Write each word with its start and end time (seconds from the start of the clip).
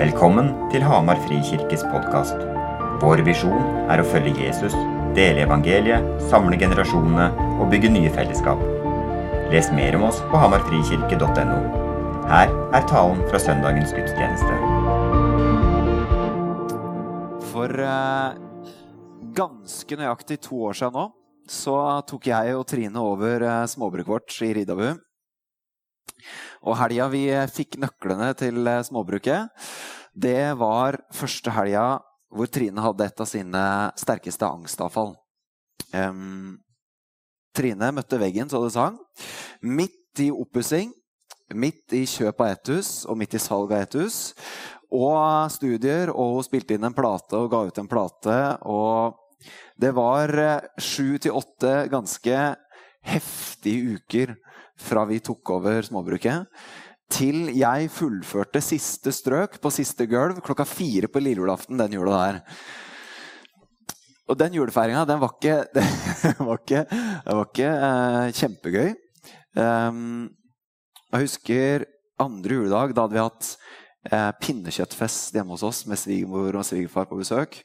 Velkommen 0.00 0.46
til 0.72 0.80
Hamar 0.80 1.18
Frikirkes 1.26 1.82
podkast. 1.92 2.38
Vår 3.02 3.20
visjon 3.26 3.66
er 3.92 4.00
å 4.00 4.06
følge 4.08 4.46
Jesus, 4.46 4.72
dele 5.12 5.42
evangeliet, 5.44 6.06
samle 6.30 6.56
generasjonene 6.56 7.26
og 7.60 7.68
bygge 7.68 7.90
nye 7.92 8.08
fellesskap. 8.14 8.62
Les 9.52 9.68
mer 9.76 9.98
om 9.98 10.06
oss 10.08 10.22
på 10.30 10.40
hamarfrikirke.no. 10.40 11.58
Her 12.30 12.48
er 12.78 12.88
talen 12.88 13.20
fra 13.28 13.42
søndagens 13.44 13.92
gudstjeneste. 13.92 14.56
For 17.52 17.84
eh, 17.84 18.40
ganske 19.36 20.00
nøyaktig 20.00 20.40
to 20.48 20.64
år 20.70 20.80
siden 20.80 20.96
nå 20.96 21.06
så 21.60 21.76
tok 22.08 22.32
jeg 22.32 22.56
og 22.56 22.64
Trine 22.72 23.04
over 23.04 23.44
eh, 23.44 23.68
småbruket 23.68 24.16
vårt 24.16 24.40
i 24.48 24.54
Ridabu. 24.62 24.94
Og 26.64 26.78
helga 26.80 27.08
vi 27.12 27.24
fikk 27.52 27.78
nøklene 27.82 28.32
til 28.38 28.62
eh, 28.66 28.84
småbruket, 28.86 29.50
det 30.14 30.52
var 30.58 30.98
første 31.14 31.52
helga 31.54 32.00
hvor 32.30 32.50
Trine 32.50 32.82
hadde 32.82 33.06
et 33.06 33.22
av 33.22 33.28
sine 33.28 33.62
sterkeste 33.98 34.46
angstavfall. 34.46 35.14
Um, 35.94 36.58
Trine 37.56 37.90
møtte 37.94 38.18
veggen 38.20 38.50
så 38.50 38.60
det 38.62 38.74
sang. 38.76 38.98
Midt 39.66 40.22
i 40.22 40.28
oppussing, 40.30 40.92
midt 41.54 41.94
i 41.96 42.04
kjøp 42.06 42.42
av 42.44 42.52
ett 42.54 42.70
hus 42.70 42.90
og 43.10 43.18
midt 43.18 43.34
i 43.34 43.42
salg 43.42 43.72
av 43.74 43.82
ett 43.82 43.96
hus. 43.98 44.20
Og 44.90 45.50
studier, 45.54 46.10
og 46.10 46.36
hun 46.38 46.46
spilte 46.46 46.74
inn 46.74 46.86
en 46.86 46.94
plate 46.94 47.38
og 47.38 47.50
ga 47.50 47.64
ut 47.66 47.82
en 47.82 47.90
plate. 47.90 48.38
Og 48.70 49.50
det 49.80 49.92
var 49.96 50.34
eh, 50.38 50.70
sju 50.78 51.18
til 51.22 51.36
åtte 51.38 51.86
ganske 51.90 52.40
heftige 53.10 53.96
uker 53.96 54.34
fra 54.80 55.04
vi 55.08 55.20
tok 55.24 55.52
over 55.56 55.84
småbruket, 55.86 56.48
til 57.10 57.50
jeg 57.58 57.90
fullførte 57.92 58.62
siste 58.62 59.12
strøk 59.14 59.58
på 59.62 59.72
siste 59.74 60.06
gulv 60.10 60.38
klokka 60.46 60.66
fire 60.68 61.10
på 61.10 61.22
lille 61.22 61.42
julaften 61.42 61.80
den 61.80 61.96
jula 61.98 62.20
der. 62.20 62.40
Og 64.30 64.38
den 64.38 64.54
julefeiringa, 64.54 65.02
den 65.08 65.18
var 65.18 65.32
ikke, 65.34 65.56
den 66.22 66.44
var 66.46 66.60
ikke, 66.60 66.84
den 66.90 67.40
var 67.40 67.48
ikke 67.48 67.70
eh, 67.70 68.34
kjempegøy. 68.38 68.92
Um, 69.58 70.28
jeg 71.10 71.26
husker 71.26 71.86
andre 72.22 72.60
juledag, 72.60 72.94
da 72.94 73.06
hadde 73.06 73.16
vi 73.16 73.24
hatt 73.24 73.48
eh, 74.12 74.30
pinnekjøttfest 74.38 75.34
hjemme 75.34 75.56
hos 75.56 75.66
oss 75.66 75.82
med 75.90 75.98
svigermor 75.98 76.60
og 76.60 76.66
svigerfar 76.68 77.08
på 77.10 77.18
besøk. 77.18 77.58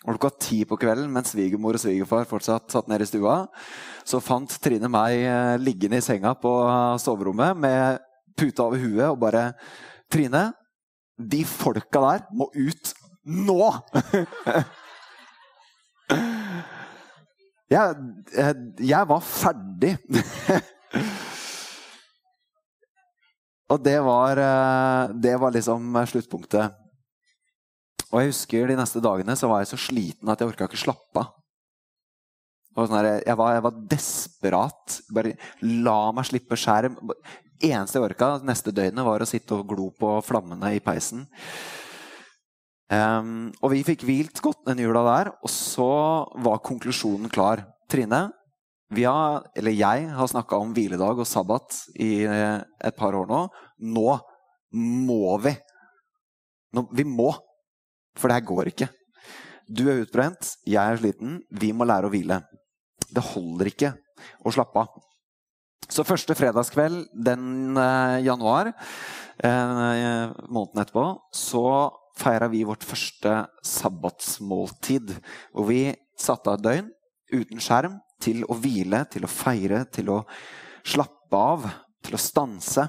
Og 0.00 0.16
klokka 0.16 0.30
ti 0.40 0.62
på 0.64 0.78
kvelden, 0.80 1.10
mens 1.12 1.34
svigermor 1.34 1.76
og 1.76 1.82
svigerfar 1.82 2.24
fortsatt 2.28 2.72
satt 2.72 2.86
nede 2.88 3.04
i 3.04 3.08
stua, 3.10 3.34
så 4.08 4.16
fant 4.24 4.48
Trine 4.64 4.88
meg 4.88 5.12
eh, 5.28 5.60
liggende 5.60 6.00
i 6.00 6.04
senga 6.04 6.32
på 6.40 6.52
soverommet 7.02 7.58
med 7.60 7.98
puta 8.38 8.62
over 8.64 8.78
huet 8.80 9.10
og 9.10 9.18
bare 9.20 9.52
'Trine, 10.10 10.52
de 11.20 11.44
folka 11.44 12.00
der 12.00 12.24
må 12.32 12.48
ut 12.56 12.94
nå!' 13.28 13.76
jeg, 17.74 17.94
jeg, 18.34 18.54
jeg 18.80 19.08
var 19.12 19.20
ferdig. 19.20 19.98
og 23.72 23.78
det 23.84 24.00
var, 24.08 24.32
eh, 24.48 25.02
det 25.28 25.36
var 25.44 25.50
liksom 25.52 25.92
sluttpunktet. 26.08 26.72
Og 28.10 28.22
jeg 28.22 28.32
husker 28.32 28.70
De 28.70 28.78
neste 28.78 29.02
dagene 29.02 29.36
så 29.38 29.50
var 29.50 29.62
jeg 29.62 29.70
så 29.72 29.78
sliten 29.78 30.30
at 30.32 30.40
jeg 30.40 30.50
orka 30.50 30.66
ikke 30.68 30.80
slappe 30.80 31.22
av. 31.22 31.36
Sånn 32.70 32.94
jeg, 33.02 33.36
var, 33.36 33.54
jeg, 33.56 33.64
var, 33.66 33.78
desperat. 33.90 34.96
Bare 35.12 35.34
la 35.66 35.98
meg 36.14 36.28
slippe 36.28 36.58
skjerm. 36.58 36.96
eneste 37.60 37.98
jeg 37.98 38.06
orka 38.06 38.32
neste 38.46 38.72
døgnet, 38.72 39.04
var 39.04 39.20
å 39.20 39.28
sitte 39.28 39.58
og 39.58 39.68
glo 39.68 39.90
på 39.98 40.14
flammene 40.24 40.72
i 40.76 40.82
peisen. 40.82 41.26
Um, 42.90 43.50
og 43.62 43.74
vi 43.74 43.84
fikk 43.86 44.02
hvilt 44.06 44.40
godt 44.42 44.64
den 44.66 44.80
jula 44.82 45.02
der, 45.06 45.32
og 45.42 45.50
så 45.52 45.90
var 46.42 46.62
konklusjonen 46.66 47.30
klar. 47.30 47.66
Trine, 47.90 48.30
har, 48.96 49.44
eller 49.58 49.76
jeg 49.76 50.08
har 50.14 50.30
snakka 50.30 50.58
om 50.58 50.72
hviledag 50.74 51.20
og 51.22 51.28
sabbat 51.28 51.76
i 52.02 52.24
eh, 52.26 52.58
et 52.82 52.96
par 52.96 53.14
år 53.14 53.28
nå. 53.30 53.44
Nå 53.86 54.08
må 54.74 55.36
vi. 55.42 55.54
Nå, 56.74 56.86
vi 56.94 57.06
må. 57.06 57.30
For 58.20 58.28
det 58.28 58.40
her 58.40 58.48
går 58.50 58.72
ikke. 58.72 58.90
Du 59.70 59.84
er 59.88 60.02
utbrent, 60.02 60.54
jeg 60.66 60.80
er 60.80 60.98
sliten. 61.00 61.38
Vi 61.50 61.70
må 61.76 61.86
lære 61.88 62.08
å 62.08 62.12
hvile. 62.12 62.40
Det 63.10 63.22
holder 63.32 63.70
ikke 63.70 63.94
å 64.44 64.52
slappe 64.54 64.82
av. 64.82 64.98
Så 65.90 66.04
første 66.06 66.36
fredagskveld 66.38 67.08
den 67.26 67.78
eh, 67.80 68.20
januar, 68.22 68.70
eh, 69.42 70.30
måneden 70.46 70.82
etterpå, 70.84 71.06
så 71.34 71.64
feira 72.20 72.46
vi 72.52 72.62
vårt 72.68 72.86
første 72.86 73.32
sabbatsmåltid. 73.66 75.16
Hvor 75.54 75.66
vi 75.70 75.82
satte 76.20 76.52
av 76.52 76.60
et 76.60 76.66
døgn 76.66 76.90
uten 77.32 77.62
skjerm 77.62 77.98
til 78.22 78.44
å 78.46 78.56
hvile, 78.60 79.02
til 79.10 79.26
å 79.26 79.32
feire, 79.32 79.84
til 79.90 80.12
å 80.14 80.20
slappe 80.86 81.40
av, 81.54 81.66
til 82.04 82.16
å 82.16 82.22
stanse. 82.22 82.86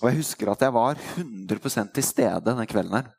Og 0.00 0.08
jeg 0.10 0.20
husker 0.20 0.50
at 0.50 0.64
jeg 0.64 0.74
var 0.74 0.98
100% 1.16 1.94
til 1.94 2.06
stede 2.06 2.56
den 2.56 2.70
kvelden 2.70 2.98
her. 2.98 3.12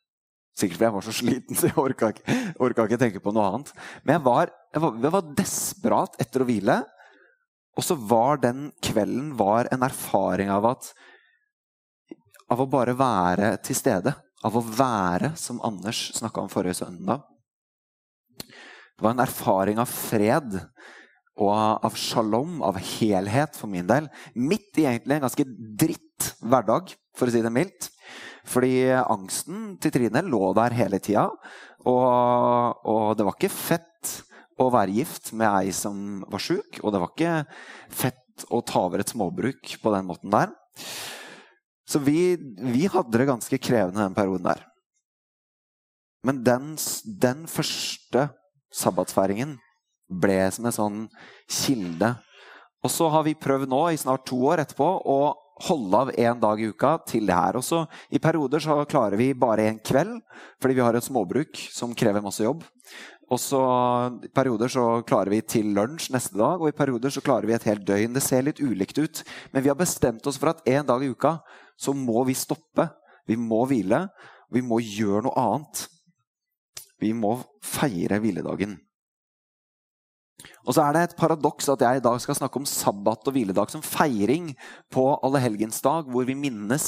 Sikkert 0.56 0.78
fordi 0.78 0.88
jeg 0.88 0.96
var 0.96 1.04
så 1.04 1.14
sliten, 1.16 1.58
så 1.60 1.68
jeg 1.68 1.80
orka 1.82 2.12
ikke, 2.14 2.36
orka 2.64 2.86
ikke 2.88 3.00
tenke 3.02 3.22
på 3.24 3.34
noe 3.36 3.48
annet. 3.50 3.72
Men 4.04 4.16
jeg 4.16 4.24
var, 4.28 4.52
jeg, 4.72 4.84
var, 4.86 5.00
jeg 5.04 5.16
var, 5.18 5.34
desperat 5.42 6.22
etter 6.24 6.44
å 6.44 6.48
hvile. 6.48 6.78
Og 7.76 7.84
så 7.84 7.98
var 8.00 8.40
den 8.40 8.70
kvelden 8.84 9.34
var 9.36 9.68
en 9.76 9.84
erfaring 9.84 10.54
av 10.54 10.72
at 10.76 10.94
Av 12.54 12.60
å 12.62 12.68
bare 12.70 12.94
være 12.94 13.56
til 13.66 13.74
stede. 13.74 14.12
Av 14.46 14.54
å 14.54 14.62
være, 14.62 15.32
som 15.34 15.58
Anders 15.66 16.12
snakka 16.14 16.44
om 16.44 16.50
forrige 16.52 16.78
søndag. 16.78 17.24
Det 18.38 19.02
var 19.02 19.16
en 19.16 19.24
erfaring 19.24 19.82
av 19.82 19.90
fred 19.90 20.54
og 21.42 21.50
av 21.56 21.98
shalom, 22.00 22.62
av 22.64 22.78
helhet, 22.80 23.58
for 23.58 23.68
min 23.68 23.88
del. 23.90 24.06
Midt 24.38 24.78
i 24.78 24.86
egentlig 24.86 25.18
en 25.18 25.26
ganske 25.26 25.48
dritt 25.82 26.30
hverdag, 26.40 26.94
for 27.18 27.28
å 27.28 27.34
si 27.34 27.42
det 27.44 27.52
mildt. 27.52 27.90
Fordi 28.46 28.76
angsten 29.00 29.74
til 29.82 29.94
Trine 29.96 30.22
lå 30.26 30.52
der 30.58 30.76
hele 30.78 31.00
tida. 31.04 31.28
Og, 31.86 32.86
og, 32.86 33.16
det 33.18 33.26
var 33.26 33.38
ikke 33.38 33.54
fett 33.54 34.14
å 34.62 34.70
være 34.74 34.96
gift 34.96 35.34
med 35.36 35.50
ei 35.50 35.74
som 35.76 36.24
var 36.32 36.44
sjuk. 36.44 36.80
Og 36.84 36.94
det 36.94 37.02
var 37.02 37.14
ikke 37.14 37.36
fett 37.90 38.48
å 38.54 38.62
ta 38.66 38.86
over 38.88 39.02
et 39.02 39.12
småbruk 39.12 39.76
på 39.82 39.94
den 39.94 40.08
måten 40.08 40.34
der. 40.34 40.54
Så 41.86 42.02
vi, 42.02 42.36
vi 42.36 42.88
hadde 42.90 43.18
det 43.18 43.30
ganske 43.30 43.62
krevende 43.62 44.02
den 44.02 44.18
perioden 44.18 44.50
der. 44.50 44.64
Men 46.26 46.42
den, 46.46 46.74
den 47.22 47.46
første 47.50 48.30
sabbatsfeiringen 48.74 49.60
ble 50.10 50.40
som 50.54 50.66
en 50.66 50.76
sånn 50.76 51.02
kilde. 51.46 52.16
Og 52.86 52.92
så 52.94 53.10
har 53.14 53.26
vi 53.26 53.38
prøvd 53.38 53.70
nå 53.70 53.82
i 53.92 54.00
snart 54.02 54.26
to 54.30 54.40
år 54.50 54.64
etterpå 54.64 54.88
å 55.06 55.20
holde 55.64 55.98
av 55.98 56.12
én 56.20 56.40
dag 56.40 56.60
i 56.60 56.68
uka 56.68 56.98
til 57.08 57.28
det 57.30 57.36
her. 57.36 57.58
Også 57.60 57.86
I 58.12 58.20
perioder 58.20 58.64
så 58.64 58.82
klarer 58.90 59.18
vi 59.20 59.34
bare 59.34 59.70
en 59.70 59.80
kveld, 59.80 60.18
fordi 60.62 60.76
vi 60.76 60.84
har 60.84 60.98
et 60.98 61.06
småbruk 61.06 61.56
som 61.72 61.96
krever 61.96 62.24
masse 62.24 62.44
jobb. 62.44 62.64
Og 63.32 63.40
så 63.42 63.62
I 64.28 64.30
perioder 64.36 64.70
så 64.70 64.86
klarer 65.08 65.34
vi 65.34 65.42
til 65.42 65.72
lunsj 65.74 66.12
neste 66.14 66.38
dag, 66.38 66.62
og 66.62 66.70
i 66.70 66.78
perioder 66.78 67.14
så 67.14 67.24
klarer 67.26 67.48
vi 67.50 67.56
et 67.56 67.68
helt 67.70 67.86
døgn. 67.88 68.14
Det 68.14 68.24
ser 68.24 68.46
litt 68.46 68.62
ulikt 68.62 69.00
ut, 69.00 69.24
men 69.54 69.64
vi 69.64 69.72
har 69.72 69.80
bestemt 69.80 70.28
oss 70.28 70.38
for 70.42 70.52
at 70.52 70.62
en 70.70 70.86
dag 70.86 71.04
i 71.04 71.10
uka 71.10 71.40
så 71.80 71.96
må 71.96 72.24
vi 72.28 72.38
stoppe. 72.38 72.90
Vi 73.26 73.40
må 73.40 73.64
hvile. 73.70 74.06
Vi 74.54 74.62
må 74.62 74.78
gjøre 74.84 75.26
noe 75.26 75.42
annet. 75.42 75.88
Vi 77.02 77.12
må 77.18 77.40
feire 77.66 78.20
hviledagen. 78.22 78.78
Og 80.66 80.76
så 80.76 80.84
er 80.84 80.96
det 80.96 81.04
et 81.06 81.16
paradoks 81.20 81.70
at 81.74 81.84
jeg 81.86 82.00
i 82.00 82.04
dag 82.04 82.18
skal 82.24 82.38
snakke 82.38 82.60
om 82.62 82.68
sabbat 82.70 83.30
og 83.30 83.36
hviledag 83.36 83.72
som 83.74 83.84
feiring 83.86 84.52
på 84.94 85.06
allehelgensdag, 85.26 86.10
hvor 86.12 86.28
vi 86.28 86.38
minnes 86.38 86.88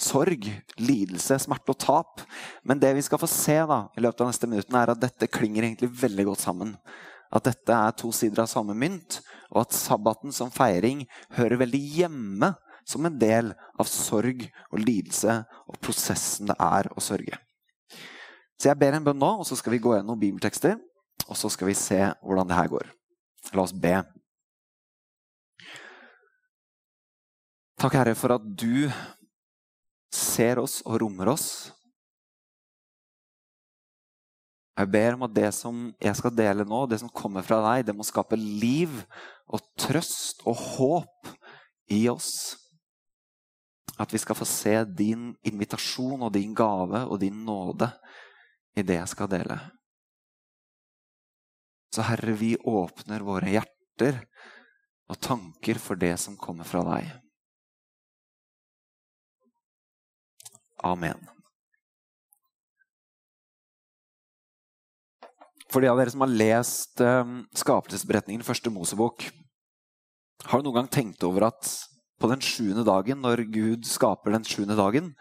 sorg, 0.00 0.48
lidelse, 0.80 1.38
smerte 1.44 1.74
og 1.74 1.80
tap. 1.82 2.24
Men 2.66 2.80
det 2.82 2.94
vi 2.96 3.04
skal 3.06 3.20
få 3.22 3.30
se 3.30 3.58
da, 3.68 3.84
i 3.96 4.04
løpet 4.04 4.24
av 4.24 4.32
neste 4.32 4.50
minutten, 4.50 4.78
er 4.78 4.94
at 4.94 5.02
dette 5.02 5.30
klinger 5.30 5.66
egentlig 5.66 5.92
veldig 6.02 6.28
godt 6.32 6.44
sammen. 6.44 6.74
At 7.32 7.46
dette 7.48 7.76
er 7.76 7.94
to 7.96 8.10
sider 8.12 8.44
av 8.44 8.50
samme 8.50 8.76
mynt, 8.76 9.20
og 9.52 9.64
at 9.64 9.76
sabbaten 9.76 10.34
som 10.34 10.52
feiring 10.52 11.06
hører 11.36 11.60
veldig 11.62 11.80
hjemme 11.96 12.52
som 12.88 13.06
en 13.06 13.18
del 13.18 13.52
av 13.78 13.88
sorg 13.88 14.42
og 14.72 14.80
lidelse 14.82 15.38
og 15.70 15.78
prosessen 15.84 16.50
det 16.50 16.56
er 16.58 16.88
å 16.92 17.04
sørge. 17.04 17.38
Så 18.58 18.70
jeg 18.70 18.78
ber 18.78 18.94
en 18.96 19.04
bønn 19.06 19.18
nå, 19.18 19.30
og 19.40 19.46
så 19.46 19.56
skal 19.58 19.74
vi 19.74 19.82
gå 19.82 19.94
gjennom 19.96 20.18
bibeltekster. 20.18 20.76
Og 21.32 21.38
så 21.40 21.48
skal 21.48 21.70
vi 21.70 21.78
se 21.78 21.98
hvordan 22.20 22.48
det 22.48 22.58
her 22.58 22.68
går. 22.68 22.90
La 23.56 23.64
oss 23.64 23.72
be. 23.72 23.96
Takk, 27.80 27.96
Herre, 27.96 28.14
for 28.14 28.36
at 28.36 28.44
du 28.44 28.86
ser 30.12 30.60
oss 30.60 30.82
og 30.84 31.00
rommer 31.00 31.32
oss. 31.32 31.72
Jeg 34.76 34.88
ber 34.92 35.16
om 35.16 35.24
at 35.26 35.34
det 35.34 35.50
som 35.56 35.88
jeg 36.00 36.16
skal 36.20 36.36
dele 36.36 36.64
nå, 36.68 36.84
det 36.88 37.00
som 37.00 37.10
kommer 37.12 37.44
fra 37.44 37.60
deg, 37.64 37.88
det 37.88 37.96
må 37.96 38.04
skape 38.06 38.36
liv 38.36 39.02
og 39.48 39.64
trøst 39.80 40.44
og 40.48 40.56
håp 40.76 41.32
i 41.92 42.06
oss. 42.12 42.32
At 44.00 44.12
vi 44.12 44.20
skal 44.20 44.36
få 44.36 44.48
se 44.48 44.78
din 44.88 45.30
invitasjon 45.48 46.24
og 46.24 46.32
din 46.36 46.54
gave 46.56 47.04
og 47.04 47.20
din 47.20 47.44
nåde 47.44 47.88
i 48.76 48.84
det 48.84 49.00
jeg 49.00 49.12
skal 49.12 49.32
dele. 49.32 49.58
Så 51.92 52.04
Herre, 52.08 52.32
vi 52.32 52.54
åpner 52.56 53.24
våre 53.26 53.52
hjerter 53.52 54.22
og 55.12 55.18
tanker 55.20 55.80
for 55.82 56.00
det 56.00 56.14
som 56.20 56.38
kommer 56.40 56.64
fra 56.64 56.80
deg. 56.86 57.10
Amen. 60.82 61.20
For 65.72 65.80
de 65.80 65.88
av 65.88 66.00
dere 66.00 66.12
som 66.12 66.24
har 66.24 66.32
lest 66.32 67.00
um, 67.00 67.42
skapelsesberetningen, 67.56 68.44
første 68.44 68.72
Mosebok, 68.72 69.24
har 70.48 70.60
du 70.60 70.66
noen 70.66 70.82
gang 70.82 70.90
tenkt 70.92 71.24
over 71.24 71.46
at 71.48 71.68
på 72.20 72.28
den 72.30 72.42
sjuende 72.44 72.84
dagen, 72.86 73.22
når 73.24 73.44
Gud 73.52 73.86
skaper 73.88 74.34
den 74.34 74.44
sjuende 74.46 74.76
dagen, 74.78 75.12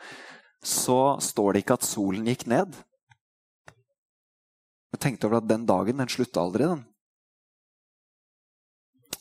så 0.61 1.17
står 1.23 1.53
det 1.53 1.63
ikke 1.63 1.79
at 1.79 1.87
solen 1.87 2.27
gikk 2.29 2.45
ned. 2.51 2.75
Jeg 4.91 5.03
tenkte 5.03 5.27
over 5.27 5.39
at 5.39 5.47
den 5.47 5.65
dagen 5.67 6.01
den 6.01 6.11
slutta 6.11 6.41
aldri. 6.41 6.67
den. 6.67 6.83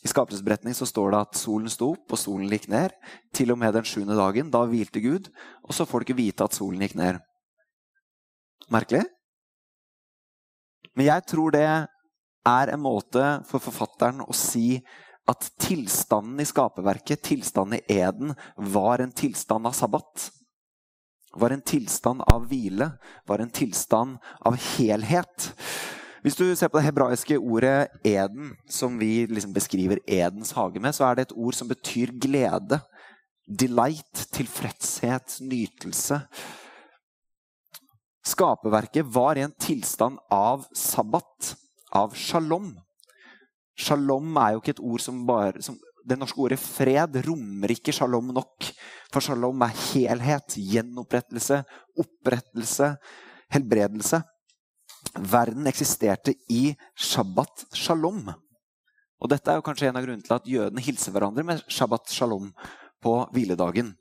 I 0.01 0.09
skapelsesberetning 0.09 0.75
står 0.75 1.13
det 1.13 1.21
at 1.21 1.37
solen 1.37 1.69
sto 1.69 1.93
opp, 1.93 2.07
og 2.09 2.19
solen 2.19 2.49
gikk 2.49 2.71
ned. 2.73 2.95
Til 3.37 3.53
og 3.53 3.59
med 3.61 3.75
den 3.77 3.85
sjuende 3.85 4.17
dagen. 4.17 4.51
Da 4.51 4.65
hvilte 4.65 5.03
Gud, 5.05 5.29
og 5.63 5.77
så 5.77 5.85
får 5.85 6.01
du 6.01 6.09
ikke 6.09 6.23
vite 6.23 6.47
at 6.47 6.57
solen 6.57 6.81
gikk 6.81 6.97
ned. 6.99 7.21
Merkelig? 8.73 9.05
Men 10.97 11.07
jeg 11.07 11.27
tror 11.29 11.55
det 11.55 11.67
er 11.67 12.73
en 12.73 12.83
måte 12.83 13.25
for 13.47 13.63
forfatteren 13.63 14.25
å 14.25 14.35
si 14.35 14.81
at 15.31 15.47
tilstanden 15.63 16.41
i 16.43 16.49
skaperverket, 16.49 17.23
tilstanden 17.23 17.79
i 17.79 17.99
eden, 18.01 18.33
var 18.57 19.05
en 19.05 19.13
tilstand 19.15 19.69
av 19.69 19.77
sabbat. 19.77 20.31
Var 21.37 21.55
en 21.55 21.63
tilstand 21.63 22.25
av 22.27 22.49
hvile, 22.51 22.91
var 23.27 23.39
en 23.39 23.53
tilstand 23.55 24.19
av 24.47 24.57
helhet. 24.57 25.53
Hvis 26.25 26.37
du 26.37 26.45
ser 26.57 26.69
på 26.69 26.81
det 26.81 26.89
hebraiske 26.89 27.39
ordet 27.39 27.89
'eden', 28.05 28.57
som 28.69 28.99
vi 28.99 29.27
liksom 29.27 29.53
beskriver 29.53 29.99
Edens 30.07 30.53
hage 30.53 30.81
med, 30.81 30.95
så 30.95 31.05
er 31.05 31.15
det 31.15 31.23
et 31.23 31.37
ord 31.37 31.55
som 31.55 31.69
betyr 31.69 32.13
glede. 32.21 32.81
Delight, 33.49 34.29
tilfredshet, 34.33 35.41
nytelse. 35.41 36.21
Skaperverket 38.25 39.07
var 39.07 39.37
i 39.37 39.41
en 39.41 39.55
tilstand 39.59 40.19
av 40.31 40.67
sabbat, 40.75 41.57
av 41.93 42.15
shalom. 42.15 42.77
Shalom 43.79 44.37
er 44.37 44.53
jo 44.53 44.61
ikke 44.61 44.77
et 44.77 44.85
ord 44.85 45.01
som 45.01 45.27
bare 45.27 45.63
som, 45.63 45.79
Det 46.07 46.17
norske 46.19 46.41
ordet 46.41 46.59
fred 46.61 47.21
rommer 47.27 47.73
ikke 47.75 47.95
shalom 47.95 48.33
nok. 48.35 48.69
For 49.13 49.25
shalom 49.25 49.63
er 49.67 49.75
helhet, 49.91 50.57
gjenopprettelse, 50.57 51.63
opprettelse, 52.01 52.95
helbredelse. 53.53 54.23
Verden 55.31 55.69
eksisterte 55.71 56.35
i 56.53 56.71
shabbat 56.99 57.67
shalom. 57.77 58.31
Og 59.21 59.29
Dette 59.29 59.53
er 59.53 59.65
kanskje 59.65 59.91
en 59.91 59.99
av 60.01 60.05
grunnene 60.07 60.25
til 60.25 60.37
at 60.37 60.49
jødene 60.49 60.85
hilser 60.85 61.13
hverandre 61.13 61.45
med 61.47 61.65
shabbat 61.69 62.13
shalom 62.15 62.49
på 63.05 63.17
hviledagen. 63.35 63.93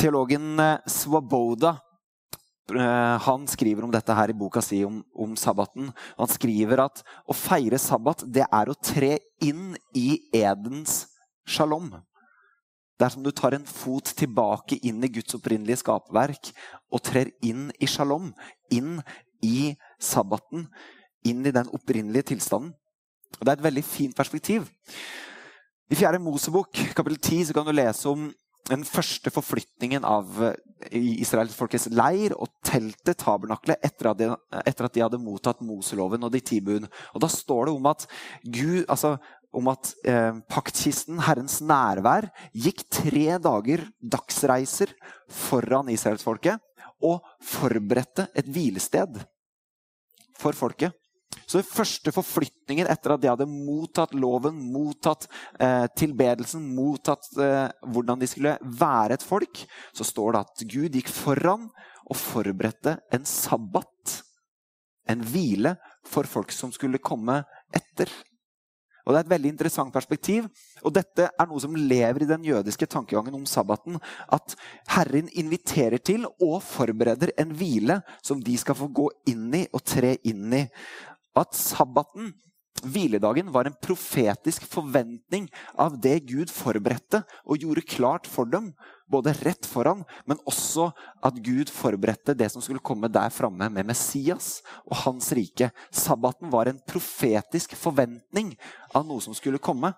Teologen 0.00 0.54
eh, 0.60 0.78
Swaboda 0.88 1.74
han 2.76 3.46
skriver 3.50 3.84
om 3.84 3.92
dette 3.92 4.14
her 4.14 4.32
i 4.32 4.36
boka 4.36 4.62
si 4.64 4.82
om, 4.86 5.00
om, 5.14 5.34
sabbaten. 5.38 5.90
Han 6.18 6.30
skriver 6.30 6.84
at 6.86 7.02
å 7.26 7.36
feire 7.36 7.78
sabbat 7.80 8.24
det 8.26 8.46
er 8.46 8.70
å 8.70 8.76
tre 8.76 9.16
inn 9.42 9.74
i 9.96 10.20
Edens 10.36 11.06
shalom. 11.48 11.90
Det 13.00 13.06
er 13.06 13.14
som 13.14 13.24
du 13.24 13.30
tar 13.32 13.56
en 13.56 13.64
fot 13.64 14.12
tilbake 14.12 14.76
inn 14.84 15.00
i 15.04 15.08
Guds 15.08 15.34
opprinnelige 15.38 15.80
skapverk 15.80 16.50
og 16.92 17.00
trer 17.06 17.30
inn 17.40 17.70
i 17.80 17.88
shalom. 17.88 18.28
Inn 18.70 18.98
i 19.40 19.72
sabbaten. 19.96 20.66
Inn 21.24 21.40
i 21.48 21.54
den 21.54 21.70
opprinnelige 21.72 22.34
tilstanden. 22.34 22.74
Og 23.38 23.46
Det 23.46 23.48
er 23.48 23.56
et 23.56 23.68
veldig 23.70 23.84
fint 23.86 24.16
perspektiv. 24.16 24.68
I 25.90 25.96
4. 25.96 26.20
Mosebok 26.22 26.76
kapittel 26.94 27.18
10 27.18 27.48
så 27.48 27.54
kan 27.56 27.66
du 27.66 27.72
lese 27.72 28.08
om 28.08 28.28
den 28.68 28.84
første 28.86 29.32
forflytningen 29.32 30.04
av 30.06 30.36
eh, 30.44 30.54
israelsfolkets 31.24 31.88
leir 31.94 32.34
og 32.36 32.50
teltet, 32.66 33.18
tabernaklet, 33.22 33.80
etter, 33.84 34.12
etter, 34.60 34.86
at 34.86 34.96
de 34.96 35.04
hadde 35.04 35.20
mottatt 35.22 35.62
Moseloven 35.64 36.26
og 36.26 36.32
de 36.34 36.42
ti 36.44 36.60
bud. 36.64 36.86
Da 37.20 37.30
står 37.30 37.68
det 37.68 37.76
om 37.78 37.90
at, 37.90 38.06
Gud, 38.44 38.84
altså, 38.86 39.16
om 39.56 39.70
at 39.72 39.92
eh, 40.06 40.36
paktkisten, 40.52 41.22
Herrens 41.26 41.58
nærvær, 41.64 42.28
gikk 42.52 42.84
tre 42.92 43.40
dager 43.42 43.86
dagsreiser 44.00 44.94
foran 45.26 45.90
israelsfolket 45.90 46.60
og 47.06 47.24
forberedte 47.42 48.28
et 48.36 48.48
hvilested 48.52 49.22
for 50.40 50.56
folket. 50.56 50.99
Så 51.50 51.58
den 51.58 51.66
første 51.66 52.12
forflytningen 52.14 52.86
etter 52.92 53.16
at 53.16 53.22
de 53.24 53.30
hadde 53.32 53.48
mottatt 53.50 54.12
loven, 54.14 54.60
mottatt 54.70 55.26
eh, 55.58 55.88
tilbedelsen, 55.98 56.62
mottatt 56.76 57.26
eh, 57.42 57.66
hvordan 57.90 58.22
de 58.22 58.28
skulle 58.30 58.54
være 58.62 59.18
et 59.18 59.26
folk, 59.26 59.64
så 59.90 60.06
står 60.06 60.36
det 60.36 60.44
at 60.44 60.64
Gud 60.70 61.00
gikk 61.00 61.10
foran 61.10 61.66
og 62.06 62.18
forberedte 62.18 63.00
en 63.10 63.26
sabbat. 63.26 64.20
En 65.10 65.26
hvile 65.26 65.74
for 66.06 66.28
folk 66.30 66.54
som 66.54 66.70
skulle 66.70 67.02
komme 67.02 67.40
etter. 67.74 68.12
Og 69.02 69.14
Det 69.16 69.18
er 69.18 69.24
et 69.24 69.32
veldig 69.32 69.50
interessant 69.50 69.90
perspektiv. 69.90 70.46
Og 70.86 70.94
dette 70.94 71.26
er 71.26 71.46
noe 71.50 71.58
som 71.58 71.74
lever 71.74 72.22
i 72.22 72.30
den 72.30 72.44
jødiske 72.46 72.86
tankegangen 72.86 73.34
om 73.34 73.46
sabbaten. 73.48 73.96
At 74.30 74.54
Herren 74.92 75.26
inviterer 75.34 75.98
til 75.98 76.28
og 76.28 76.60
forbereder 76.62 77.32
en 77.40 77.56
hvile 77.58 77.98
som 78.22 78.38
de 78.38 78.54
skal 78.60 78.78
få 78.78 78.86
gå 78.94 79.08
inn 79.32 79.48
i 79.56 79.64
og 79.72 79.82
tre 79.82 80.14
inn 80.30 80.60
i 80.60 80.68
at 81.36 81.54
sabbaten, 81.56 82.32
hviledagen, 82.80 83.50
var 83.52 83.68
en 83.68 83.76
profetisk 83.82 84.64
forventning 84.70 85.48
av 85.78 85.98
det 86.00 86.16
Gud 86.30 86.50
forberedte 86.52 87.22
og 87.44 87.60
gjorde 87.60 87.84
klart 87.86 88.28
for 88.30 88.48
dem. 88.48 88.70
Både 89.10 89.34
rett 89.42 89.66
foran, 89.66 90.04
men 90.24 90.38
også 90.48 90.88
at 91.26 91.40
Gud 91.42 91.70
forberedte 91.74 92.36
det 92.38 92.48
som 92.52 92.62
skulle 92.62 92.82
komme 92.82 93.10
der 93.10 93.32
framme 93.34 93.66
med 93.74 93.88
Messias 93.88 94.60
og 94.86 95.00
hans 95.04 95.32
rike. 95.36 95.72
Sabbaten 95.90 96.52
var 96.52 96.70
en 96.70 96.78
profetisk 96.88 97.74
forventning 97.78 98.54
av 98.94 99.04
noe 99.08 99.22
som 99.24 99.36
skulle 99.36 99.58
komme. 99.58 99.92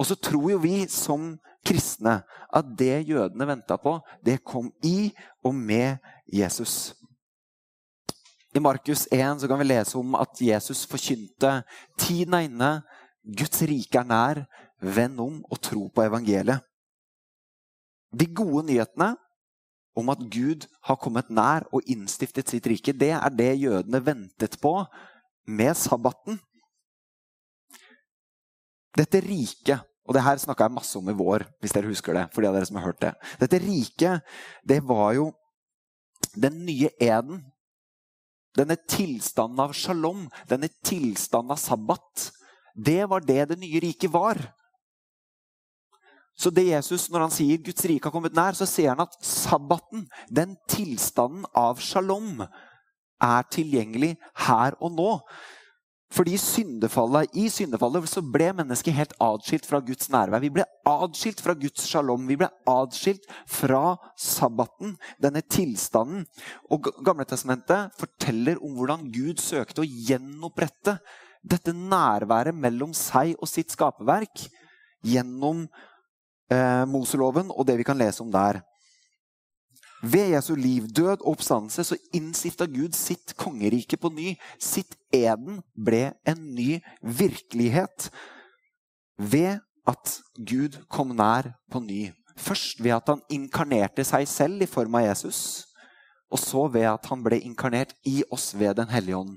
Og 0.00 0.08
så 0.08 0.16
tror 0.16 0.48
jo 0.54 0.62
vi 0.62 0.86
som 0.88 1.34
kristne 1.66 2.22
at 2.56 2.70
det 2.80 3.02
jødene 3.10 3.46
venta 3.46 3.76
på, 3.76 3.98
det 4.24 4.40
kom 4.44 4.70
i 4.82 5.12
og 5.44 5.54
med 5.54 6.00
Jesus. 6.32 6.94
I 8.50 8.58
Markus 8.58 9.06
1 9.12 9.46
kan 9.46 9.58
vi 9.58 9.64
lese 9.68 9.98
om 9.98 10.16
at 10.18 10.40
Jesus 10.42 10.82
forkynte 10.90 11.60
tiden 11.98 12.34
er 12.34 12.48
inne, 12.48 12.70
Guds 13.22 13.62
rike 13.62 14.00
er 14.00 14.08
nær, 14.08 14.40
vend 14.82 15.20
om 15.22 15.36
og 15.46 15.60
tro 15.62 15.84
på 15.94 16.02
evangeliet. 16.02 16.58
De 18.10 18.26
gode 18.26 18.64
nyhetene 18.66 19.12
om 19.94 20.10
at 20.10 20.24
Gud 20.32 20.66
har 20.88 20.98
kommet 20.98 21.30
nær 21.30 21.68
og 21.70 21.86
innstiftet 21.86 22.50
sitt 22.50 22.66
rike, 22.66 22.90
det 22.90 23.12
er 23.14 23.30
det 23.30 23.52
jødene 23.60 24.02
ventet 24.02 24.58
på 24.58 24.80
med 25.46 25.76
sabbaten. 25.78 26.40
Dette 28.98 29.22
riket, 29.22 29.86
og 30.08 30.16
det 30.16 30.24
her 30.26 30.42
snakka 30.42 30.66
jeg 30.66 30.74
masse 30.74 30.98
om 30.98 31.06
i 31.06 31.14
vår, 31.14 31.46
hvis 31.62 31.76
dere 31.76 31.92
husker 31.92 32.18
det. 32.18 32.26
for 32.34 32.42
de 32.42 32.50
av 32.50 32.58
dere 32.58 32.66
som 32.66 32.80
har 32.80 32.88
hørt 32.90 33.00
det. 33.00 33.14
Dette 33.38 33.62
riket, 33.62 34.26
det 34.66 34.82
var 34.82 35.12
jo 35.14 35.30
den 36.34 36.64
nye 36.66 36.90
eden 36.98 37.44
denne 38.56 38.76
tilstanden 38.88 39.60
av 39.62 39.74
shalom, 39.76 40.26
denne 40.50 40.70
tilstanden 40.86 41.54
av 41.54 41.60
sabbat, 41.60 42.30
det 42.74 43.04
var 43.10 43.22
det 43.26 43.44
det 43.50 43.58
nye 43.60 43.80
riket 43.82 44.10
var. 44.12 44.40
Så 46.40 46.50
det 46.50 46.70
Jesus, 46.70 47.10
Når 47.10 47.20
han 47.20 47.32
sier 47.34 47.60
Guds 47.60 47.84
rike 47.84 48.08
har 48.08 48.14
kommet 48.14 48.34
nær, 48.34 48.56
så 48.56 48.64
ser 48.66 48.94
han 48.94 49.02
at 49.04 49.16
sabbaten, 49.20 50.06
den 50.30 50.56
tilstanden 50.68 51.44
av 51.54 51.82
shalom, 51.84 52.46
er 53.20 53.48
tilgjengelig 53.52 54.14
her 54.46 54.76
og 54.80 54.94
nå. 54.96 55.10
Fordi 56.10 56.34
syndefallet, 56.42 57.30
I 57.38 57.46
syndefallet 57.52 58.08
så 58.10 58.22
ble 58.24 58.48
mennesket 58.58 58.96
helt 58.96 59.12
adskilt 59.22 59.66
fra 59.68 59.78
Guds 59.84 60.08
nærvær. 60.10 60.42
Vi 60.42 60.50
ble 60.56 60.64
adskilt 60.88 61.38
fra 61.42 61.54
Guds 61.54 61.86
shalom. 61.86 62.24
Vi 62.26 62.38
ble 62.40 62.48
adskilt 62.68 63.28
fra 63.46 63.94
sabbaten, 64.18 64.96
denne 65.22 65.42
tilstanden. 65.46 66.24
Og 66.66 66.90
Gamletestamentet 67.06 67.94
forteller 68.00 68.58
om 68.58 68.74
hvordan 68.78 69.06
Gud 69.14 69.38
søkte 69.42 69.84
å 69.84 69.86
gjenopprette 69.86 70.98
dette 71.46 71.72
nærværet 71.72 72.58
mellom 72.58 72.90
seg 72.96 73.36
og 73.38 73.48
sitt 73.48 73.70
skaperverk 73.72 74.48
gjennom 75.06 75.62
eh, 76.50 76.84
Moseloven 76.90 77.54
og 77.54 77.64
det 77.70 77.78
vi 77.80 77.86
kan 77.86 77.98
lese 78.00 78.24
om 78.24 78.34
der. 78.34 78.60
Ved 80.02 80.30
Jesu 80.32 80.54
liv, 80.56 80.86
død 80.88 81.20
og 81.20 81.34
oppstandelse 81.34 81.84
så 81.84 81.96
innstifta 82.16 82.64
Gud 82.64 82.96
sitt 82.96 83.34
kongerike 83.36 83.98
på 84.00 84.08
ny. 84.08 84.32
Sitt 84.58 84.96
eden 85.12 85.60
ble 85.76 86.14
en 86.28 86.40
ny 86.56 86.78
virkelighet. 87.02 88.08
Ved 89.20 89.60
at 89.86 90.14
Gud 90.38 90.80
kom 90.88 91.12
nær 91.16 91.52
på 91.70 91.82
ny. 91.84 92.08
Først 92.36 92.80
ved 92.80 92.96
at 92.96 93.12
han 93.12 93.20
inkarnerte 93.28 94.04
seg 94.06 94.28
selv 94.28 94.64
i 94.64 94.70
form 94.70 94.96
av 94.96 95.04
Jesus, 95.10 95.66
og 96.32 96.40
så 96.40 96.64
ved 96.72 96.88
at 96.88 97.06
han 97.10 97.24
ble 97.24 97.40
inkarnert 97.44 97.92
i 98.08 98.22
oss 98.32 98.54
ved 98.56 98.78
Den 98.80 98.88
hellige 98.88 99.18
ånd. 99.18 99.36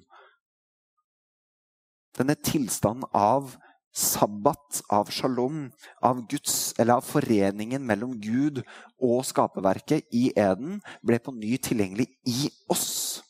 Denne 2.18 2.36
tilstanden 2.38 3.10
av 3.12 3.58
sabbat, 3.94 4.82
av 4.90 5.10
shalom, 5.14 5.68
av 6.02 6.24
Guds, 6.28 6.74
eller 6.80 6.98
av 6.98 7.06
foreningen 7.06 7.86
mellom 7.86 8.16
Gud 8.22 8.64
og 8.98 9.22
skaperverket 9.30 10.10
i 10.12 10.32
Eden, 10.34 10.80
ble 11.06 11.20
på 11.22 11.34
ny 11.36 11.56
tilgjengelig 11.62 12.10
i 12.26 12.50
oss. 12.74 13.22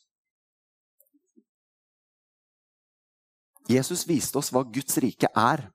Jesus 3.67 4.05
viste 4.07 4.39
oss 4.39 4.51
hva 4.51 4.63
Guds 4.63 4.97
rike 5.03 5.29
er, 5.35 5.67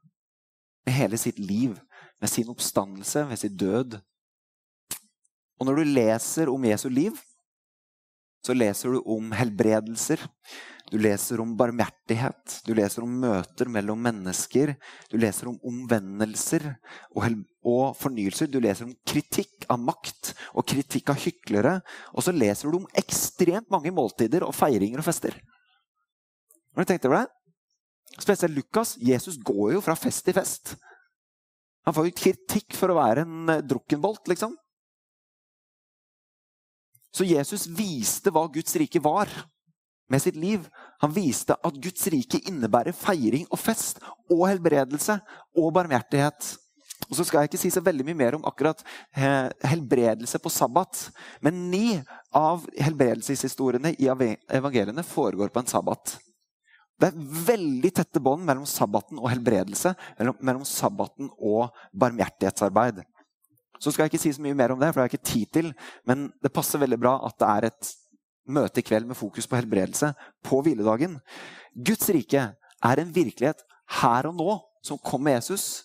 med 0.87 0.97
hele 0.97 1.21
sitt 1.21 1.39
liv, 1.41 1.77
med 2.21 2.33
sin 2.33 2.49
oppstandelse, 2.49 3.27
med 3.29 3.41
sin 3.41 3.57
død. 3.57 3.99
Og 5.59 5.69
når 5.69 5.81
du 5.81 5.91
leser 5.93 6.53
om 6.53 6.65
Jesu 6.65 6.89
liv, 6.89 7.17
så 8.49 8.57
leser 8.57 8.97
du 8.97 9.03
om 9.05 9.33
helbredelser. 9.37 10.23
Du 10.89 10.97
leser 10.97 11.41
om 11.43 11.51
barmhjertighet. 11.57 12.63
Du 12.65 12.73
leser 12.77 13.05
om 13.05 13.13
møter 13.21 13.69
mellom 13.69 14.01
mennesker. 14.01 14.73
Du 15.13 15.19
leser 15.21 15.51
om 15.51 15.59
omvendelser 15.69 16.65
og, 17.13 17.43
og 17.61 17.99
fornyelser. 18.01 18.49
Du 18.49 18.57
leser 18.65 18.87
om 18.87 18.95
kritikk 19.09 19.67
av 19.69 19.83
makt 19.85 20.33
og 20.55 20.65
kritikk 20.71 21.13
av 21.13 21.21
hyklere. 21.21 21.75
Og 22.17 22.25
så 22.25 22.33
leser 22.33 22.73
du 22.73 22.81
om 22.81 22.89
ekstremt 22.97 23.69
mange 23.75 23.93
måltider 23.93 24.47
og 24.47 24.57
feiringer 24.57 25.03
og 25.03 25.09
fester. 25.11 25.37
Har 26.73 26.87
du 26.87 26.89
tenkt 26.89 27.05
over 27.11 27.21
det? 27.21 27.35
Spesielt 28.17 28.57
Lukas. 28.57 28.97
Jesus 28.97 29.37
går 29.45 29.77
jo 29.77 29.85
fra 29.85 29.99
fest 29.99 30.25
til 30.25 30.39
fest. 30.41 30.73
Han 31.85 31.97
får 31.97 32.09
jo 32.09 32.17
kritikk 32.17 32.73
for 32.77 32.93
å 32.93 32.97
være 32.97 33.29
en 33.29 33.53
drukkenbolt, 33.69 34.25
liksom. 34.33 34.57
Så 37.19 37.27
Jesus 37.27 37.67
viste 37.67 38.31
hva 38.31 38.45
Guds 38.55 38.77
rike 38.79 39.01
var 39.03 39.27
med 40.09 40.23
sitt 40.23 40.37
liv. 40.39 40.69
Han 41.03 41.11
viste 41.11 41.57
at 41.57 41.81
Guds 41.83 42.07
rike 42.15 42.39
innebærer 42.47 42.95
feiring 42.95 43.49
og 43.51 43.59
fest 43.59 43.99
og 44.31 44.47
helbredelse 44.47 45.19
og 45.59 45.73
barmhjertighet. 45.75 46.53
Og 47.09 47.17
så 47.19 47.25
skal 47.27 47.43
jeg 47.43 47.51
ikke 47.51 47.61
si 47.65 47.73
så 47.75 47.83
veldig 47.83 48.07
mye 48.07 48.19
mer 48.21 48.37
om 48.39 48.47
akkurat 48.47 48.85
helbredelse 49.15 50.39
på 50.43 50.53
sabbat. 50.53 51.09
Men 51.43 51.67
ni 51.73 51.99
av 52.37 52.67
helbredelseshistoriene 52.79 53.97
i 53.99 54.11
evangeliene 54.11 55.07
foregår 55.07 55.51
på 55.51 55.63
en 55.65 55.71
sabbat. 55.75 56.19
Det 56.99 57.11
er 57.11 57.29
veldig 57.51 57.93
tette 57.95 58.23
bånd 58.23 58.47
mellom 58.47 58.67
sabbaten 58.67 59.19
og 59.19 59.31
helbredelse. 59.31 59.95
Mellom 60.39 60.67
sabbaten 60.67 61.31
og 61.39 61.75
barmhjertighetsarbeid. 61.99 63.03
Så 63.79 63.93
skal 63.93 64.05
jeg 64.05 64.15
ikke 64.15 64.23
si 64.27 64.35
så 64.35 64.45
mye 64.45 64.57
mer 64.59 64.75
om 64.75 64.81
det, 64.81 64.91
for 64.93 65.01
det 65.01 65.05
har 65.05 65.11
jeg 65.11 65.19
ikke 65.19 65.33
tid 65.33 65.55
til. 65.59 65.73
Men 66.09 66.29
det 66.43 66.53
passer 66.55 66.83
veldig 66.83 67.01
bra 67.01 67.17
at 67.29 67.39
det 67.41 67.49
er 67.49 67.69
et 67.71 67.93
møte 68.49 68.81
i 68.81 68.87
kveld 68.87 69.09
med 69.09 69.19
fokus 69.19 69.47
på 69.49 69.59
helbredelse 69.59 70.13
på 70.45 70.63
hviledagen. 70.65 71.19
Guds 71.75 72.09
rike 72.15 72.49
er 72.85 73.03
en 73.03 73.13
virkelighet 73.15 73.63
her 74.01 74.29
og 74.31 74.39
nå 74.39 74.57
som 74.85 75.01
kom 75.03 75.25
med 75.27 75.39
Jesus. 75.39 75.85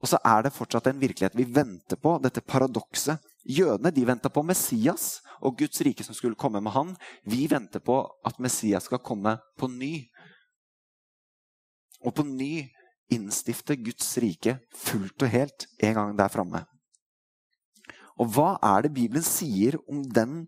Og 0.00 0.08
så 0.08 0.20
er 0.24 0.46
det 0.46 0.54
fortsatt 0.56 0.88
en 0.88 1.00
virkelighet 1.00 1.36
vi 1.36 1.44
venter 1.44 1.98
på, 2.00 2.16
dette 2.22 2.40
paradokset. 2.40 3.20
Jødene 3.44 3.92
de 3.92 4.04
venta 4.06 4.30
på 4.32 4.44
Messias 4.44 5.20
og 5.40 5.58
Guds 5.60 5.80
rike 5.84 6.04
som 6.04 6.16
skulle 6.16 6.38
komme 6.40 6.60
med 6.60 6.72
han. 6.72 6.94
Vi 7.24 7.46
venter 7.50 7.82
på 7.84 8.02
at 8.24 8.40
Messias 8.40 8.88
skal 8.88 9.02
komme 9.04 9.36
på 9.58 9.68
ny 9.68 9.94
og 12.00 12.14
på 12.16 12.24
ny 12.24 12.70
innstifte 13.12 13.76
Guds 13.76 14.14
rike 14.22 14.56
fullt 14.76 15.24
og 15.24 15.32
helt 15.32 15.66
en 15.82 15.96
gang 15.98 16.14
der 16.16 16.32
framme. 16.32 16.64
Og 18.20 18.28
hva 18.34 18.54
er 18.74 18.84
det 18.84 18.94
Bibelen 18.96 19.24
sier 19.24 19.78
om 19.88 20.02
den 20.04 20.42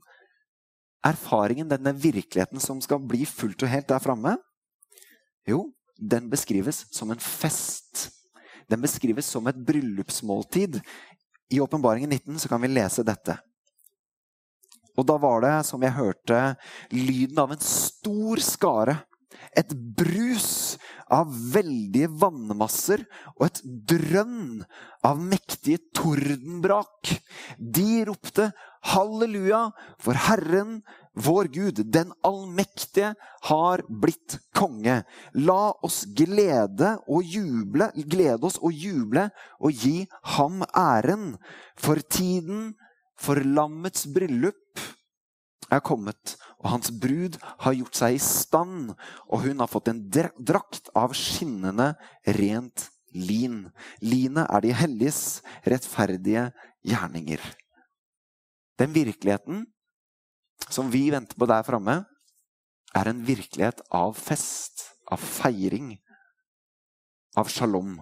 erfaringen, 1.02 1.70
denne 1.70 1.94
virkeligheten 1.96 2.60
som 2.62 2.82
skal 2.84 3.00
bli 3.08 3.24
fullt 3.26 3.64
og 3.64 3.72
helt 3.72 3.88
der 3.88 4.02
framme? 4.02 4.36
Jo, 5.48 5.70
den 5.96 6.28
beskrives 6.30 6.84
som 6.92 7.10
en 7.10 7.22
fest. 7.22 8.10
Den 8.70 8.82
beskrives 8.84 9.26
som 9.26 9.48
et 9.48 9.58
bryllupsmåltid. 9.66 10.82
I 11.52 11.60
Åpenbaringen 11.60 12.12
19 12.12 12.44
så 12.44 12.52
kan 12.52 12.62
vi 12.62 12.70
lese 12.70 13.04
dette. 13.06 13.38
Og 14.92 15.06
da 15.08 15.16
var 15.16 15.40
det, 15.40 15.54
som 15.64 15.82
jeg 15.82 15.96
hørte, 15.96 16.38
lyden 16.92 17.40
av 17.40 17.54
en 17.54 17.64
stor 17.64 18.40
skare 18.44 18.98
et 19.58 19.72
brus 19.96 20.78
av 21.12 21.28
veldige 21.52 22.08
vannmasser 22.22 23.04
og 23.36 23.46
et 23.50 23.60
drønn 23.92 24.62
av 25.04 25.20
mektige 25.20 25.82
tordenbrak. 25.96 27.12
De 27.58 28.04
ropte 28.08 28.48
halleluja, 28.92 29.66
for 30.00 30.18
Herren, 30.26 30.80
vår 31.12 31.50
Gud, 31.52 31.82
den 31.92 32.12
allmektige, 32.24 33.12
har 33.48 33.84
blitt 33.88 34.38
konge. 34.56 35.02
La 35.34 35.74
oss 35.84 36.02
glede 36.16 36.96
og 37.06 37.26
juble, 37.28 37.90
glede 38.08 38.48
oss 38.48 38.58
og 38.62 38.72
juble 38.72 39.28
og 39.60 39.84
gi 39.84 40.06
ham 40.36 40.64
æren. 40.72 41.34
For 41.76 42.00
tiden 42.00 42.72
for 43.20 43.38
lammets 43.44 44.08
bryllup 44.10 44.80
er 45.72 45.80
kommet, 45.84 46.36
og 46.62 46.70
hans 46.76 46.92
brud 46.94 47.38
har 47.64 47.76
gjort 47.76 47.98
seg 47.98 48.16
i 48.16 48.22
stand, 48.22 48.92
og 49.28 49.44
hun 49.44 49.62
har 49.62 49.70
fått 49.70 49.90
en 49.90 50.02
drakt 50.08 50.90
av 50.98 51.14
skinnende, 51.18 51.92
rent 52.38 52.86
lin. 53.12 53.66
Linet 54.00 54.46
er 54.46 54.64
de 54.64 54.72
helliges 54.76 55.42
rettferdige 55.66 56.48
gjerninger. 56.86 57.42
Den 58.78 58.94
virkeligheten 58.94 59.66
som 60.72 60.90
vi 60.90 61.10
venter 61.12 61.36
på 61.38 61.48
der 61.50 61.66
framme, 61.66 62.02
er 62.94 63.08
en 63.08 63.22
virkelighet 63.24 63.80
av 63.94 64.14
fest, 64.18 64.84
av 65.10 65.20
feiring, 65.20 65.96
av 67.36 67.48
shalom. 67.50 67.96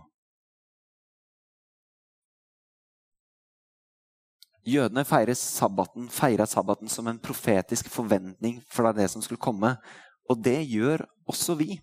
Jødene 4.67 5.05
feirer 5.09 5.35
sabbaten, 5.35 6.09
sabbaten 6.11 6.88
som 6.88 7.07
en 7.09 7.19
profetisk 7.19 7.88
forventning 7.88 8.61
for 8.69 8.93
det 8.93 9.09
som 9.11 9.23
skulle 9.23 9.40
komme. 9.40 9.76
Og 10.29 10.43
det 10.45 10.61
gjør 10.69 11.07
også 11.26 11.57
vi. 11.57 11.81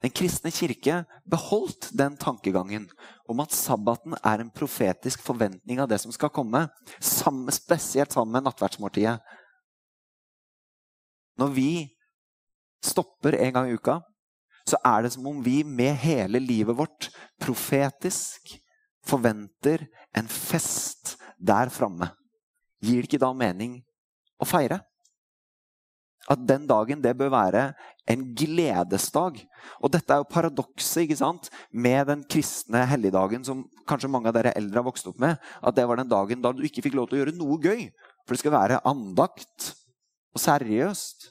Den 0.00 0.10
kristne 0.10 0.50
kirke 0.50 1.04
beholdt 1.28 1.90
den 1.92 2.16
tankegangen 2.16 2.88
om 3.28 3.40
at 3.40 3.52
sabbaten 3.52 4.16
er 4.24 4.40
en 4.40 4.50
profetisk 4.50 5.20
forventning 5.22 5.80
av 5.80 5.88
det 5.88 6.00
som 6.00 6.12
skal 6.12 6.32
komme, 6.32 6.66
sammen, 6.98 7.52
spesielt 7.52 8.12
sammen 8.12 8.32
med 8.32 8.48
nattverdsmåltidet. 8.48 9.18
Når 11.38 11.52
vi 11.52 11.72
stopper 12.82 13.36
en 13.36 13.52
gang 13.52 13.68
i 13.68 13.76
uka, 13.76 14.00
så 14.68 14.80
er 14.84 15.04
det 15.04 15.12
som 15.12 15.26
om 15.28 15.44
vi 15.44 15.60
med 15.64 15.94
hele 16.00 16.40
livet 16.40 16.76
vårt 16.76 17.10
profetisk 17.40 18.56
forventer 19.06 19.86
en 20.16 20.28
fest 20.28 21.19
der 21.40 21.72
framme. 21.72 22.12
Gir 22.80 23.02
det 23.02 23.10
ikke 23.10 23.22
da 23.22 23.32
mening 23.36 23.80
å 24.40 24.48
feire? 24.48 24.80
At 26.30 26.42
den 26.46 26.66
dagen 26.68 27.00
det 27.02 27.16
bør 27.16 27.32
være 27.32 27.62
en 28.10 28.22
gledesdag. 28.36 29.40
Og 29.80 29.92
dette 29.92 30.12
er 30.12 30.20
jo 30.20 30.28
paradokset 30.30 31.50
med 31.72 32.06
den 32.06 32.22
kristne 32.28 32.84
helligdagen 32.86 33.44
som 33.44 33.64
kanskje 33.88 34.10
mange 34.12 34.28
av 34.28 34.36
dere 34.36 34.52
eldre 34.56 34.78
har 34.78 34.86
vokst 34.86 35.08
opp 35.10 35.18
med. 35.18 35.40
At 35.62 35.74
det 35.76 35.86
var 35.88 35.96
den 35.96 36.10
dagen 36.10 36.42
da 36.42 36.52
du 36.52 36.62
ikke 36.62 36.84
fikk 36.86 36.94
lov 36.98 37.08
til 37.08 37.18
å 37.18 37.22
gjøre 37.24 37.36
noe 37.36 37.58
gøy. 37.58 37.88
For 38.26 38.36
det 38.36 38.42
skal 38.44 38.54
være 38.54 38.82
andakt 38.86 39.72
og 40.36 40.42
seriøst. 40.44 41.30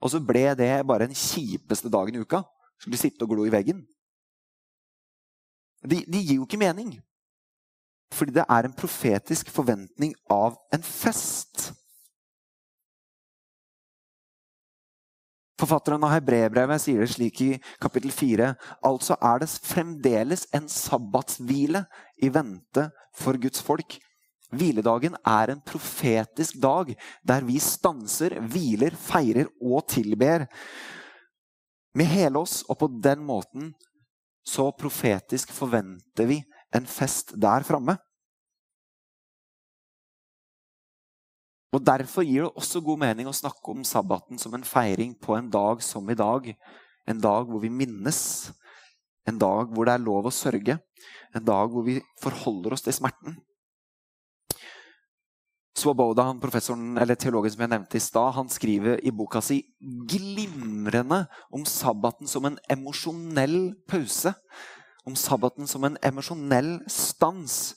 Og 0.00 0.12
så 0.12 0.20
ble 0.24 0.46
det 0.56 0.72
bare 0.88 1.08
den 1.08 1.16
kjipeste 1.16 1.90
dagen 1.92 2.16
i 2.16 2.22
uka. 2.22 2.44
Skulle 2.80 3.00
sitte 3.00 3.26
og 3.26 3.34
glo 3.34 3.44
i 3.48 3.52
veggen. 3.52 3.82
De, 5.80 6.04
de 6.04 6.20
gir 6.20 6.38
jo 6.38 6.46
ikke 6.46 6.60
mening. 6.60 6.94
Fordi 8.14 8.34
det 8.34 8.46
er 8.48 8.66
en 8.66 8.76
profetisk 8.76 9.50
forventning 9.54 10.14
av 10.30 10.56
en 10.74 10.82
fest. 10.82 11.70
Forfatteren 15.60 16.04
av 16.06 16.14
Hebrebrevet 16.14 16.80
sier 16.80 17.02
det 17.04 17.10
slik 17.12 17.40
i 17.44 17.50
kapittel 17.82 18.12
4.: 18.14 18.52
Altså 18.86 19.16
er 19.20 19.42
det 19.42 19.50
fremdeles 19.60 20.46
en 20.56 20.68
sabbatshvile 20.72 21.84
i 22.22 22.30
vente 22.32 22.86
for 23.16 23.36
Guds 23.40 23.60
folk. 23.64 23.98
Hviledagen 24.50 25.14
er 25.26 25.52
en 25.52 25.60
profetisk 25.62 26.56
dag 26.62 26.94
der 27.22 27.44
vi 27.46 27.60
stanser, 27.62 28.40
hviler, 28.40 28.96
feirer 28.96 29.50
og 29.60 29.84
tilber. 29.92 30.48
Med 31.94 32.06
hele 32.06 32.40
oss, 32.40 32.62
og 32.68 32.78
på 32.80 32.88
den 33.02 33.22
måten 33.26 33.74
så 34.46 34.70
profetisk 34.72 35.52
forventer 35.52 36.26
vi 36.26 36.40
en 36.74 36.86
fest 36.86 37.34
der 37.40 37.66
framme. 37.66 37.96
Og 41.70 41.82
Derfor 41.86 42.26
gir 42.26 42.48
det 42.48 42.54
også 42.58 42.82
god 42.82 42.98
mening 42.98 43.28
å 43.30 43.34
snakke 43.36 43.70
om 43.70 43.84
sabbaten 43.86 44.38
som 44.42 44.54
en 44.54 44.66
feiring 44.66 45.14
på 45.14 45.36
en 45.36 45.50
dag 45.50 45.82
som 45.86 46.08
i 46.10 46.18
dag. 46.18 46.48
En 47.06 47.20
dag 47.22 47.46
hvor 47.46 47.62
vi 47.62 47.70
minnes. 47.70 48.50
En 49.26 49.38
dag 49.38 49.70
hvor 49.70 49.86
det 49.86 49.94
er 49.94 50.02
lov 50.02 50.26
å 50.26 50.34
sørge. 50.34 50.80
en 51.34 51.44
dag 51.44 51.70
hvor 51.70 51.84
vi 51.86 52.00
forholder 52.20 52.74
oss 52.74 52.82
til 52.82 52.92
smerten. 52.92 53.36
Svoboda, 55.78 56.24
han 56.26 56.40
professoren, 56.42 56.98
eller 56.98 57.14
teologen 57.14 57.52
som 57.54 57.62
jeg 57.62 57.70
nevnte 57.70 57.96
i 57.96 58.02
stad, 58.02 58.32
han 58.34 58.50
skriver 58.50 58.98
i 59.06 59.12
boka 59.14 59.40
si 59.40 59.60
glimrende 60.10 61.22
om 61.54 61.62
sabbaten 61.64 62.28
som 62.28 62.48
en 62.48 62.58
emosjonell 62.68 63.76
pause. 63.88 64.34
Om 65.08 65.16
sabbaten 65.16 65.68
som 65.70 65.84
en 65.84 65.98
emosjonell 66.04 66.78
stans. 66.90 67.74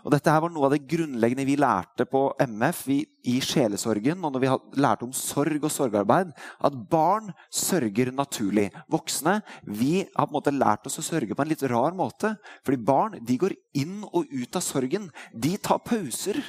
Og 0.00 0.12
Dette 0.14 0.32
her 0.32 0.40
var 0.40 0.52
noe 0.52 0.68
av 0.68 0.72
det 0.72 0.86
grunnleggende 0.88 1.44
vi 1.44 1.58
lærte 1.60 2.06
på 2.08 2.22
MF 2.40 2.78
vi, 2.88 2.98
i 3.28 3.36
sjelesorgen. 3.44 4.22
og 4.24 4.32
når 4.32 4.40
vi 4.40 4.80
lærte 4.80 5.04
om 5.04 5.12
sorg 5.12 5.62
og 5.62 5.70
sorgarbeid, 5.70 6.32
At 6.60 6.72
barn 6.90 7.32
sørger 7.50 8.12
naturlig. 8.12 8.70
Voksne 8.88 9.42
vi 9.64 10.06
har 10.16 10.26
på 10.26 10.30
en 10.30 10.38
måte 10.38 10.56
lært 10.56 10.86
oss 10.86 10.98
å 10.98 11.04
sørge 11.04 11.34
på 11.34 11.42
en 11.42 11.48
litt 11.48 11.62
rar 11.62 11.92
måte. 11.92 12.36
Fordi 12.64 12.76
barn 12.76 13.18
de 13.24 13.36
går 13.36 13.54
inn 13.74 14.04
og 14.04 14.26
ut 14.30 14.56
av 14.56 14.62
sorgen. 14.62 15.10
De 15.34 15.56
tar 15.58 15.78
pauser. 15.78 16.40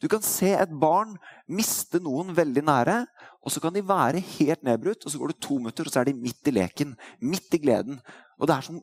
Du 0.00 0.08
kan 0.08 0.20
se 0.20 0.52
et 0.52 0.72
barn 0.76 1.16
miste 1.48 1.98
noen 2.04 2.34
veldig 2.36 2.62
nære, 2.62 3.06
og 3.40 3.52
så 3.52 3.62
kan 3.62 3.72
de 3.72 3.80
være 3.80 4.20
helt 4.20 4.62
nedbrutt. 4.62 5.06
og 5.06 5.12
Så 5.12 5.18
går 5.18 5.28
det 5.28 5.40
to 5.40 5.56
minutter, 5.56 5.86
og 5.86 5.92
så 5.92 6.00
er 6.00 6.10
de 6.10 6.20
midt 6.20 6.48
i 6.48 6.50
leken. 6.52 6.96
Midt 7.20 7.54
i 7.54 7.58
gleden. 7.62 8.00
Og 8.38 8.46
det 8.46 8.56
er 8.56 8.60
som 8.60 8.82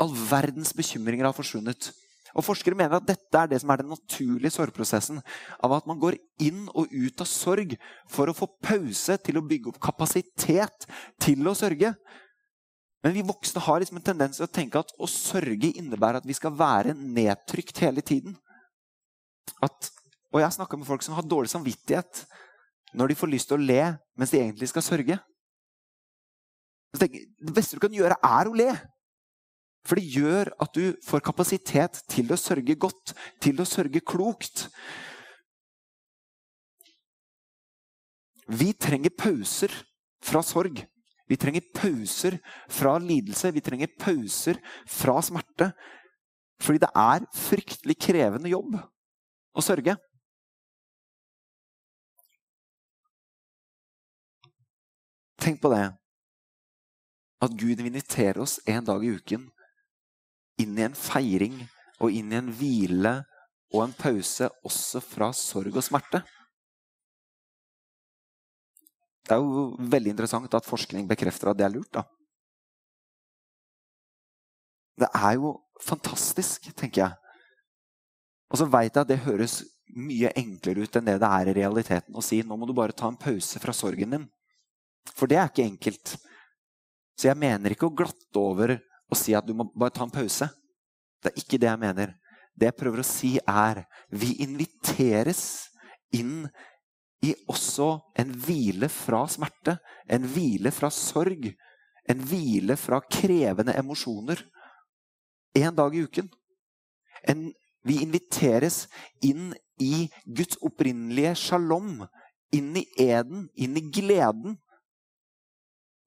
all 0.00 0.14
verdens 0.14 0.72
bekymringer 0.76 1.28
har 1.28 1.36
forsvunnet. 1.36 1.90
Og 2.30 2.44
Forskere 2.46 2.78
mener 2.78 2.94
at 2.96 3.06
dette 3.08 3.36
er 3.36 3.50
det 3.50 3.58
som 3.60 3.72
er 3.72 3.82
den 3.82 3.90
naturlige 3.90 4.54
sorgprosessen. 4.54 5.18
Av 5.58 5.74
at 5.74 5.86
man 5.90 5.98
går 5.98 6.16
inn 6.42 6.68
og 6.78 6.92
ut 6.92 7.22
av 7.22 7.28
sorg 7.28 7.74
for 8.10 8.30
å 8.30 8.36
få 8.36 8.46
pause 8.62 9.16
til 9.24 9.40
å 9.40 9.44
bygge 9.46 9.72
opp 9.72 9.80
kapasitet 9.82 10.86
til 11.20 11.46
å 11.50 11.56
sørge. 11.58 11.92
Men 13.02 13.16
vi 13.16 13.24
voksne 13.26 13.62
har 13.64 13.80
liksom 13.80 13.98
en 13.98 14.06
tendens 14.10 14.38
til 14.38 14.46
å 14.46 14.52
tenke 14.52 14.78
at 14.78 14.92
å 15.00 15.08
sørge 15.10 15.72
innebærer 15.72 16.20
at 16.20 16.28
vi 16.28 16.36
skal 16.36 16.54
være 16.54 16.94
nedtrykt 16.94 17.82
hele 17.82 18.04
tiden. 18.04 18.36
At 19.64 19.90
og 20.30 20.38
jeg 20.38 20.54
snakka 20.54 20.78
med 20.78 20.86
folk 20.86 21.02
som 21.02 21.16
har 21.16 21.26
dårlig 21.26 21.50
samvittighet 21.50 22.22
når 22.94 23.10
de 23.10 23.18
får 23.18 23.30
lyst 23.32 23.50
til 23.50 23.58
å 23.58 23.64
le 23.64 23.82
mens 24.18 24.30
de 24.30 24.38
egentlig 24.38 24.68
skal 24.70 24.84
sørge. 24.86 25.18
Det 26.94 27.54
beste 27.54 27.78
du 27.78 27.82
kan 27.82 27.94
gjøre, 27.94 28.14
er 28.14 28.50
å 28.50 28.54
le. 28.54 28.70
For 29.86 29.96
det 29.96 30.10
gjør 30.12 30.50
at 30.60 30.74
du 30.76 30.92
får 31.04 31.22
kapasitet 31.24 32.02
til 32.10 32.30
å 32.32 32.38
sørge 32.38 32.76
godt, 32.78 33.14
til 33.40 33.60
å 33.62 33.68
sørge 33.68 34.02
klokt. 34.04 34.66
Vi 38.50 38.72
trenger 38.76 39.14
pauser 39.14 39.72
fra 40.24 40.42
sorg. 40.44 40.82
Vi 41.30 41.38
trenger 41.38 41.64
pauser 41.74 42.36
fra 42.68 42.96
lidelse. 42.98 43.52
Vi 43.54 43.62
trenger 43.64 43.92
pauser 43.98 44.58
fra 44.90 45.20
smerte. 45.22 45.70
Fordi 46.60 46.82
det 46.82 46.90
er 46.98 47.26
fryktelig 47.32 47.96
krevende 48.02 48.50
jobb 48.52 48.76
å 48.76 49.64
sørge. 49.64 49.94
Tenk 55.40 55.62
på 55.62 55.70
det. 55.72 55.86
At 57.40 57.54
Gud 57.56 57.80
inviterer 57.80 58.42
oss 58.42 58.58
en 58.68 58.84
dag 58.84 59.06
i 59.06 59.14
uken 59.16 59.46
inn 60.62 60.78
i 60.78 60.86
en 60.86 60.96
feiring 60.96 61.56
og 62.00 62.12
inn 62.14 62.32
i 62.32 62.38
en 62.38 62.52
hvile 62.56 63.14
og 63.70 63.84
en 63.84 63.96
pause 63.96 64.48
også 64.66 65.02
fra 65.04 65.30
sorg 65.36 65.76
og 65.76 65.84
smerte. 65.86 66.22
Det 69.26 69.36
er 69.36 69.42
jo 69.44 69.66
veldig 69.92 70.14
interessant 70.14 70.54
at 70.58 70.66
forskning 70.66 71.06
bekrefter 71.10 71.52
at 71.52 71.58
det 71.58 71.66
er 71.68 71.74
lurt. 71.74 71.92
da. 71.94 72.02
Det 75.00 75.08
er 75.14 75.36
jo 75.38 75.54
fantastisk, 75.80 76.66
tenker 76.74 77.04
jeg. 77.04 77.14
Og 78.50 78.58
så 78.58 78.66
veit 78.66 78.90
jeg 78.90 79.04
at 79.04 79.12
det 79.12 79.22
høres 79.22 79.60
mye 79.94 80.32
enklere 80.38 80.84
ut 80.84 80.96
enn 80.98 81.06
det 81.06 81.16
det 81.22 81.30
er 81.30 81.50
i 81.50 81.54
realiteten 81.56 82.16
å 82.16 82.22
si 82.22 82.40
nå 82.42 82.56
må 82.58 82.66
du 82.66 82.74
bare 82.74 82.94
ta 82.96 83.08
en 83.10 83.18
pause 83.18 83.62
fra 83.62 83.74
sorgen 83.74 84.16
din. 84.16 84.26
For 85.14 85.30
det 85.30 85.38
er 85.38 85.50
ikke 85.50 85.66
enkelt. 85.66 86.16
Så 87.18 87.30
jeg 87.30 87.38
mener 87.38 87.74
ikke 87.74 87.88
å 87.88 87.94
glatte 87.94 88.42
over 88.42 88.74
og 89.10 89.18
si 89.18 89.34
at 89.36 89.46
du 89.46 89.54
må 89.56 89.66
bare 89.74 89.94
ta 89.94 90.06
en 90.06 90.12
pause. 90.12 90.48
Det 91.20 91.32
er 91.32 91.40
ikke 91.42 91.58
det 91.60 91.68
jeg 91.68 91.82
mener. 91.82 92.14
Det 92.56 92.70
jeg 92.70 92.78
prøver 92.78 93.02
å 93.02 93.06
si, 93.06 93.34
er 93.46 93.84
vi 94.10 94.36
inviteres 94.44 95.42
inn 96.16 96.46
i 97.24 97.34
også 97.52 97.92
en 98.18 98.30
hvile 98.46 98.88
fra 98.92 99.24
smerte. 99.28 99.76
En 100.08 100.24
hvile 100.28 100.72
fra 100.74 100.90
sorg. 100.94 101.50
En 102.08 102.22
hvile 102.26 102.76
fra 102.80 103.00
krevende 103.04 103.76
emosjoner. 103.78 104.40
En 105.58 105.74
dag 105.76 105.94
i 105.94 106.06
uken. 106.06 106.30
En, 107.28 107.50
vi 107.84 108.00
inviteres 108.04 108.86
inn 109.24 109.52
i 109.80 110.08
Guds 110.24 110.58
opprinnelige 110.64 111.36
shalom. 111.42 112.06
Inn 112.56 112.74
i 112.78 112.86
eden, 112.98 113.48
inn 113.54 113.76
i 113.78 113.84
gleden 113.92 114.58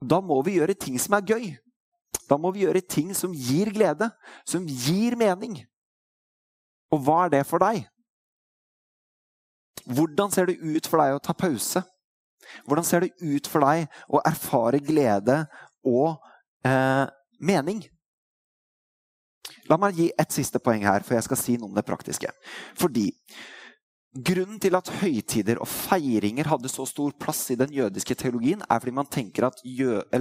da 0.03 0.19
må 0.21 0.39
vi 0.45 0.57
gjøre 0.57 0.75
ting 0.77 0.97
som 0.99 1.15
er 1.17 1.27
gøy. 1.33 1.45
Da 2.29 2.37
må 2.39 2.51
vi 2.53 2.63
gjøre 2.65 2.83
ting 2.85 3.11
som 3.17 3.33
gir 3.35 3.71
glede, 3.73 4.09
som 4.47 4.65
gir 4.67 5.17
mening. 5.19 5.59
Og 6.93 7.01
hva 7.03 7.23
er 7.25 7.33
det 7.37 7.43
for 7.49 7.63
deg? 7.63 7.83
Hvordan 9.83 10.31
ser 10.31 10.47
det 10.47 10.59
ut 10.61 10.87
for 10.87 11.01
deg 11.01 11.17
å 11.17 11.23
ta 11.23 11.35
pause? 11.35 11.83
Hvordan 12.67 12.85
ser 12.87 13.03
det 13.03 13.13
ut 13.19 13.47
for 13.49 13.65
deg 13.65 13.87
å 14.11 14.21
erfare 14.27 14.79
glede 14.83 15.43
og 15.87 16.15
eh, 16.67 17.05
mening? 17.43 17.81
La 19.71 19.77
meg 19.79 19.97
gi 19.97 20.09
et 20.19 20.35
siste 20.35 20.59
poeng 20.63 20.83
her, 20.85 21.03
for 21.03 21.15
jeg 21.17 21.25
skal 21.27 21.39
si 21.39 21.57
noe 21.57 21.71
om 21.71 21.75
det 21.75 21.85
praktiske. 21.87 22.29
Fordi 22.79 23.09
Grunnen 24.13 24.59
til 24.61 24.75
at 24.77 24.91
høytider 24.99 25.57
og 25.57 25.65
feiringer 25.65 26.45
hadde 26.45 26.69
så 26.69 26.83
stor 26.85 27.15
plass 27.17 27.47
i 27.49 27.55
den 27.57 27.71
jødiske 27.73 28.13
teologien, 28.13 28.61
er 28.61 28.77
fordi 28.77 28.93
man 28.93 29.09
tenker 29.09 29.47
at 29.47 29.63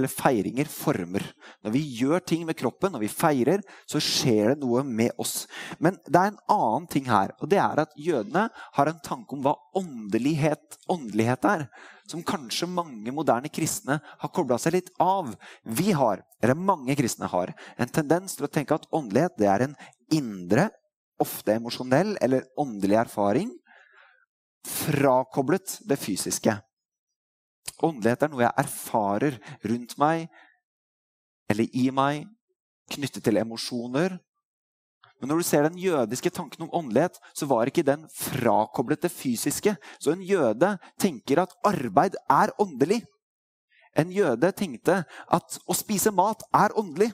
feiringer 0.09 0.65
former. 0.65 1.21
Når 1.61 1.75
vi 1.75 1.81
gjør 1.99 2.25
ting 2.25 2.47
med 2.47 2.57
kroppen, 2.57 2.95
når 2.95 3.03
vi 3.03 3.11
feirer, 3.13 3.61
så 3.85 4.01
skjer 4.01 4.55
det 4.55 4.63
noe 4.63 4.81
med 4.81 5.13
oss. 5.21 5.45
Men 5.77 6.01
det 6.09 6.17
er 6.17 6.31
en 6.31 6.41
annen 6.49 6.89
ting 6.89 7.05
her, 7.05 7.35
og 7.37 7.53
det 7.53 7.61
er 7.61 7.85
at 7.85 7.93
jødene 7.93 8.47
har 8.49 8.89
en 8.89 9.05
tanke 9.05 9.37
om 9.37 9.45
hva 9.45 9.53
åndelighet, 9.77 10.81
åndelighet 10.89 11.45
er. 11.53 11.69
Som 12.09 12.25
kanskje 12.25 12.73
mange 12.73 13.13
moderne 13.13 13.53
kristne 13.53 14.01
har 14.01 14.33
kobla 14.33 14.57
seg 14.57 14.73
litt 14.79 14.89
av. 14.97 15.35
Vi 15.69 15.93
har, 15.93 16.25
eller 16.41 16.57
mange 16.57 16.97
kristne 16.97 17.29
har, 17.29 17.53
en 17.77 17.93
tendens 17.93 18.33
til 18.39 18.49
å 18.49 18.55
tenke 18.57 18.73
at 18.73 18.89
åndelighet 18.89 19.37
det 19.37 19.53
er 19.53 19.69
en 19.69 19.77
indre, 20.09 20.71
ofte 21.21 21.53
emosjonell 21.53 22.17
eller 22.25 22.49
åndelig 22.57 22.97
erfaring 23.05 23.51
frakoblet 24.67 25.79
det 25.87 25.97
fysiske. 25.99 26.55
Åndelighet 27.83 28.23
er 28.23 28.31
noe 28.31 28.45
jeg 28.45 28.63
erfarer 28.63 29.39
rundt 29.67 29.97
meg 30.01 30.27
eller 31.51 31.67
i 31.75 31.89
meg, 31.93 32.27
knyttet 32.93 33.25
til 33.25 33.39
emosjoner. 33.41 34.15
Men 35.19 35.31
når 35.31 35.39
du 35.39 35.45
ser 35.47 35.65
den 35.67 35.79
jødiske 35.79 36.31
tanken 36.35 36.65
om 36.65 36.73
åndelighet, 36.75 37.19
så 37.35 37.47
var 37.47 37.69
ikke 37.69 37.85
den 37.87 38.05
frakoblet 38.11 39.03
det 39.05 39.11
fysiske. 39.13 39.75
Så 39.99 40.11
en 40.11 40.23
jøde 40.25 40.73
tenker 40.99 41.43
at 41.43 41.55
arbeid 41.63 42.17
er 42.31 42.51
åndelig. 42.59 43.03
En 43.95 44.11
jøde 44.11 44.49
tenkte 44.57 45.03
at 45.05 45.59
å 45.69 45.75
spise 45.77 46.11
mat 46.11 46.43
er 46.55 46.75
åndelig. 46.79 47.11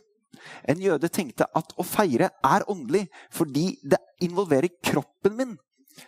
En 0.70 0.82
jøde 0.82 1.10
tenkte 1.12 1.48
at 1.56 1.74
å 1.78 1.86
feire 1.86 2.32
er 2.46 2.66
åndelig 2.72 3.08
fordi 3.36 3.74
det 3.84 4.00
involverer 4.24 4.72
kroppen 4.86 5.36
min. 5.38 5.58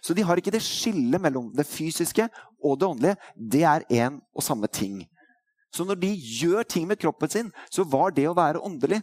Så 0.01 0.15
de 0.15 0.23
har 0.25 0.39
ikke 0.39 0.53
det 0.53 0.63
skillet 0.63 1.21
mellom 1.21 1.49
det 1.55 1.67
fysiske 1.67 2.27
og 2.61 2.77
det 2.79 2.87
åndelige. 2.87 3.17
Det 3.35 3.63
er 3.67 3.87
én 3.89 4.19
og 4.35 4.45
samme 4.45 4.69
ting. 4.71 5.01
Så 5.71 5.85
når 5.87 5.99
de 6.01 6.11
gjør 6.11 6.63
ting 6.67 6.87
med 6.87 6.99
kroppen 6.99 7.29
sin, 7.31 7.51
så 7.71 7.83
var 7.87 8.11
det 8.15 8.27
å 8.27 8.35
være 8.35 8.61
åndelig. 8.63 9.01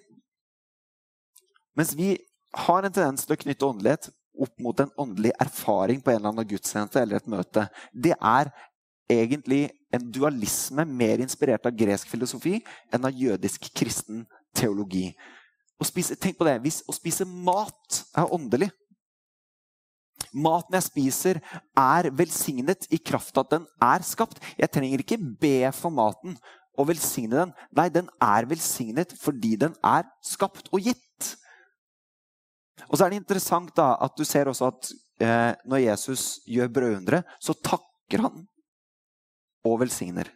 Mens 1.76 1.94
vi 1.96 2.16
har 2.56 2.84
en 2.84 2.92
tendens 2.92 3.24
til 3.24 3.36
å 3.36 3.40
knytte 3.40 3.68
åndelighet 3.68 4.10
opp 4.38 4.60
mot 4.62 4.80
en 4.80 4.92
åndelig 5.00 5.32
erfaring 5.40 6.00
på 6.00 6.12
en 6.12 6.20
eller 6.20 6.32
annen 6.32 6.48
gudstjeneste 6.48 7.00
eller 7.00 7.18
et 7.18 7.30
møte. 7.30 7.66
Det 7.92 8.14
er 8.14 8.52
egentlig 9.10 9.68
en 9.94 10.04
dualisme 10.12 10.84
mer 10.84 11.22
inspirert 11.24 11.66
av 11.66 11.76
gresk 11.76 12.10
filosofi 12.12 12.58
enn 12.92 13.08
av 13.08 13.16
jødisk 13.16 13.70
kristen 13.76 14.26
teologi. 14.56 15.08
Spise, 15.84 16.16
tenk 16.18 16.38
på 16.38 16.46
det, 16.46 16.58
Hvis 16.62 16.82
å 16.90 16.94
spise 16.94 17.24
mat 17.24 18.02
er 18.16 18.32
åndelig, 18.34 18.70
Maten 20.32 20.76
jeg 20.78 20.86
spiser, 20.86 21.40
er 21.78 22.10
velsignet 22.16 22.86
i 22.92 23.00
kraft 23.00 23.36
av 23.36 23.46
at 23.46 23.56
den 23.56 23.66
er 23.84 24.06
skapt. 24.06 24.40
Jeg 24.58 24.72
trenger 24.74 25.04
ikke 25.04 25.20
be 25.40 25.70
for 25.76 25.94
maten 25.94 26.36
og 26.78 26.88
velsigne 26.92 27.42
den. 27.42 27.52
Nei, 27.76 27.88
den 27.92 28.08
er 28.22 28.48
velsignet 28.50 29.14
fordi 29.18 29.56
den 29.60 29.74
er 29.84 30.06
skapt 30.24 30.70
og 30.72 30.84
gitt. 30.86 31.34
Og 32.88 32.96
så 32.96 33.04
er 33.04 33.12
det 33.12 33.22
interessant 33.22 33.74
da, 33.76 33.92
at 34.00 34.14
du 34.16 34.24
ser 34.26 34.48
også 34.48 34.70
at 34.70 34.90
eh, 35.20 35.52
når 35.68 35.84
Jesus 35.84 36.38
gjør 36.48 36.70
brødundre, 36.72 37.22
så 37.42 37.56
takker 37.56 38.24
han 38.28 38.44
og 39.66 39.80
velsigner. 39.82 40.30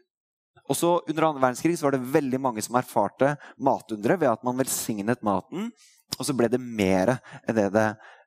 Også 0.71 1.01
Under 1.11 1.27
annen 1.27 1.43
verdenskrig 1.43 1.77
var 1.83 1.95
det 1.95 2.13
veldig 2.15 2.39
mange 2.41 2.63
som 2.65 2.77
erfarte 2.79 3.35
matundre 3.59 4.19
ved 4.21 4.31
at 4.31 4.45
man 4.47 4.59
velsignet 4.61 5.25
maten 5.27 5.71
Og 6.19 6.27
så 6.29 6.35
ble 6.37 6.49
det 6.53 6.61
mer 6.61 7.17
enn 7.17 7.57
det 7.57 7.69
det 7.75 7.87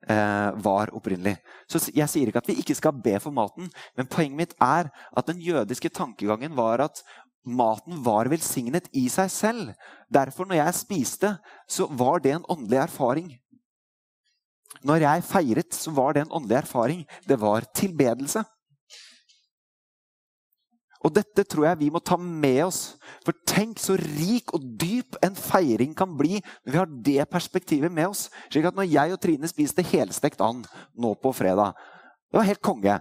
eh, 0.09 0.49
var 0.65 0.93
opprinnelig. 0.95 1.35
Så 1.69 1.81
Jeg 1.93 2.09
sier 2.11 2.29
ikke 2.29 2.41
at 2.41 2.49
vi 2.49 2.57
ikke 2.61 2.77
skal 2.77 2.95
be 2.97 3.17
for 3.21 3.35
maten, 3.35 3.69
men 3.97 4.09
poenget 4.09 4.37
mitt 4.39 4.57
er 4.61 4.89
at 4.89 5.29
den 5.29 5.41
jødiske 5.43 5.89
tankegangen 5.93 6.55
var 6.57 6.81
at 6.87 7.03
maten 7.45 8.01
var 8.03 8.29
velsignet 8.31 8.89
i 8.97 9.05
seg 9.09 9.29
selv. 9.29 9.73
Derfor, 10.09 10.49
når 10.49 10.63
jeg 10.63 10.79
spiste, 10.81 11.35
så 11.69 11.87
var 11.89 12.19
det 12.19 12.33
en 12.35 12.47
åndelig 12.49 12.81
erfaring. 12.87 13.29
Når 14.85 15.05
jeg 15.05 15.23
feiret, 15.23 15.73
så 15.73 15.93
var 15.93 16.13
det 16.13 16.25
en 16.25 16.33
åndelig 16.33 16.57
erfaring. 16.63 17.05
Det 17.27 17.39
var 17.41 17.65
tilbedelse. 17.75 18.43
Og 21.05 21.13
dette 21.13 21.43
tror 21.45 21.67
jeg 21.67 21.79
vi 21.83 21.91
må 21.93 22.01
ta 22.01 22.17
med 22.17 22.63
oss. 22.65 22.95
For 23.25 23.37
tenk 23.45 23.77
så 23.81 23.93
rik 23.99 24.49
og 24.57 24.63
dyp 24.81 24.94
en 25.23 25.35
feiring 25.37 25.93
kan 25.97 26.15
bli 26.17 26.39
når 26.65 26.71
vi 26.71 26.79
har 26.79 26.95
det 27.09 27.27
perspektivet 27.31 27.91
med 27.93 28.09
oss. 28.09 28.27
Slik 28.49 28.67
at 28.69 28.77
når 28.77 28.89
jeg 28.89 29.13
og 29.15 29.21
Trine 29.23 29.49
spiste 29.51 29.85
helstekt 29.85 30.41
and 30.43 30.67
nå 30.93 31.13
på 31.19 31.33
fredag 31.35 31.75
Det 32.31 32.39
var 32.39 32.49
helt 32.49 32.63
konge. 32.65 32.97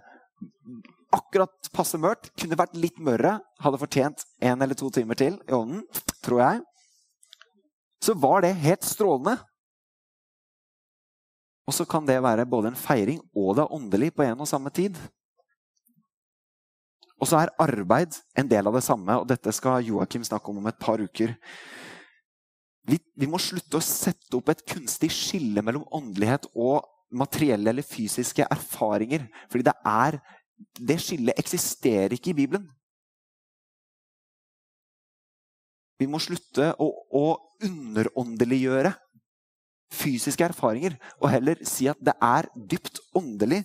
Akkurat 1.15 1.73
passe 1.75 1.99
mørt. 1.99 2.31
Kunne 2.39 2.59
vært 2.59 2.77
litt 2.79 3.01
mørre. 3.03 3.39
Hadde 3.63 3.81
fortjent 3.81 4.23
en 4.41 4.63
eller 4.63 4.79
to 4.79 4.91
timer 4.91 5.19
til 5.19 5.41
i 5.49 5.57
ovnen, 5.57 5.83
tror 6.23 6.43
jeg. 6.43 6.63
Så 8.05 8.15
var 8.15 8.45
det 8.45 8.55
helt 8.63 8.85
strålende. 8.85 9.39
Og 11.65 11.73
så 11.73 11.87
kan 11.89 12.05
det 12.07 12.23
være 12.23 12.45
både 12.47 12.71
en 12.71 12.79
feiring 12.79 13.23
og 13.33 13.55
det 13.57 13.65
er 13.65 13.73
åndelig 13.73 14.11
på 14.15 14.27
en 14.27 14.43
og 14.45 14.49
samme 14.49 14.71
tid. 14.75 14.99
Og 17.21 17.31
så 17.31 17.41
er 17.41 17.55
arbeid 17.63 18.17
en 18.37 18.49
del 18.51 18.69
av 18.69 18.75
det 18.77 18.85
samme, 18.85 19.15
og 19.17 19.29
dette 19.31 19.53
skal 19.55 19.85
Joakim 19.87 20.25
snakke 20.27 20.51
om 20.51 20.59
om 20.61 20.67
et 20.69 20.81
par 20.81 21.01
uker. 21.01 21.33
Vi, 22.85 22.99
vi, 23.17 23.29
må 23.31 23.41
slutte 23.41 23.79
å 23.79 23.85
sette 23.85 24.37
opp 24.37 24.51
et 24.53 24.65
kunstig 24.69 25.09
skille 25.15 25.63
mellom 25.65 25.87
åndelighet 25.95 26.51
og 26.53 26.85
materielle 27.15 27.73
eller 27.73 27.87
fysiske 27.87 28.45
erfaringer. 28.45 29.29
Fordi 29.51 29.71
det 29.71 29.77
er 29.89 30.21
Det 30.79 30.95
skillet 31.03 31.39
eksisterer 31.39 32.13
ikke 32.15 32.31
i 32.31 32.37
Bibelen. 32.39 32.69
Vi 35.99 36.07
må 36.07 36.21
slutte 36.23 36.69
å, 36.79 36.87
å 37.11 37.25
underåndeliggjøre 37.67 38.93
fysiske 39.95 40.47
erfaringer, 40.47 40.95
og 41.19 41.31
heller 41.35 41.61
si 41.67 41.89
at 41.91 41.99
det 42.03 42.15
er 42.23 42.49
dypt 42.55 43.03
åndelig. 43.19 43.65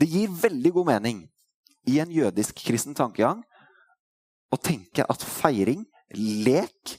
Det 0.00 0.08
gir 0.08 0.32
veldig 0.32 0.72
god 0.78 0.90
mening 0.94 1.22
i 1.88 2.00
en 2.02 2.12
jødisk-kristen 2.12 2.96
tankegang 2.96 3.44
å 4.52 4.58
tenke 4.60 5.04
at 5.04 5.24
feiring, 5.24 5.84
lek, 6.16 6.96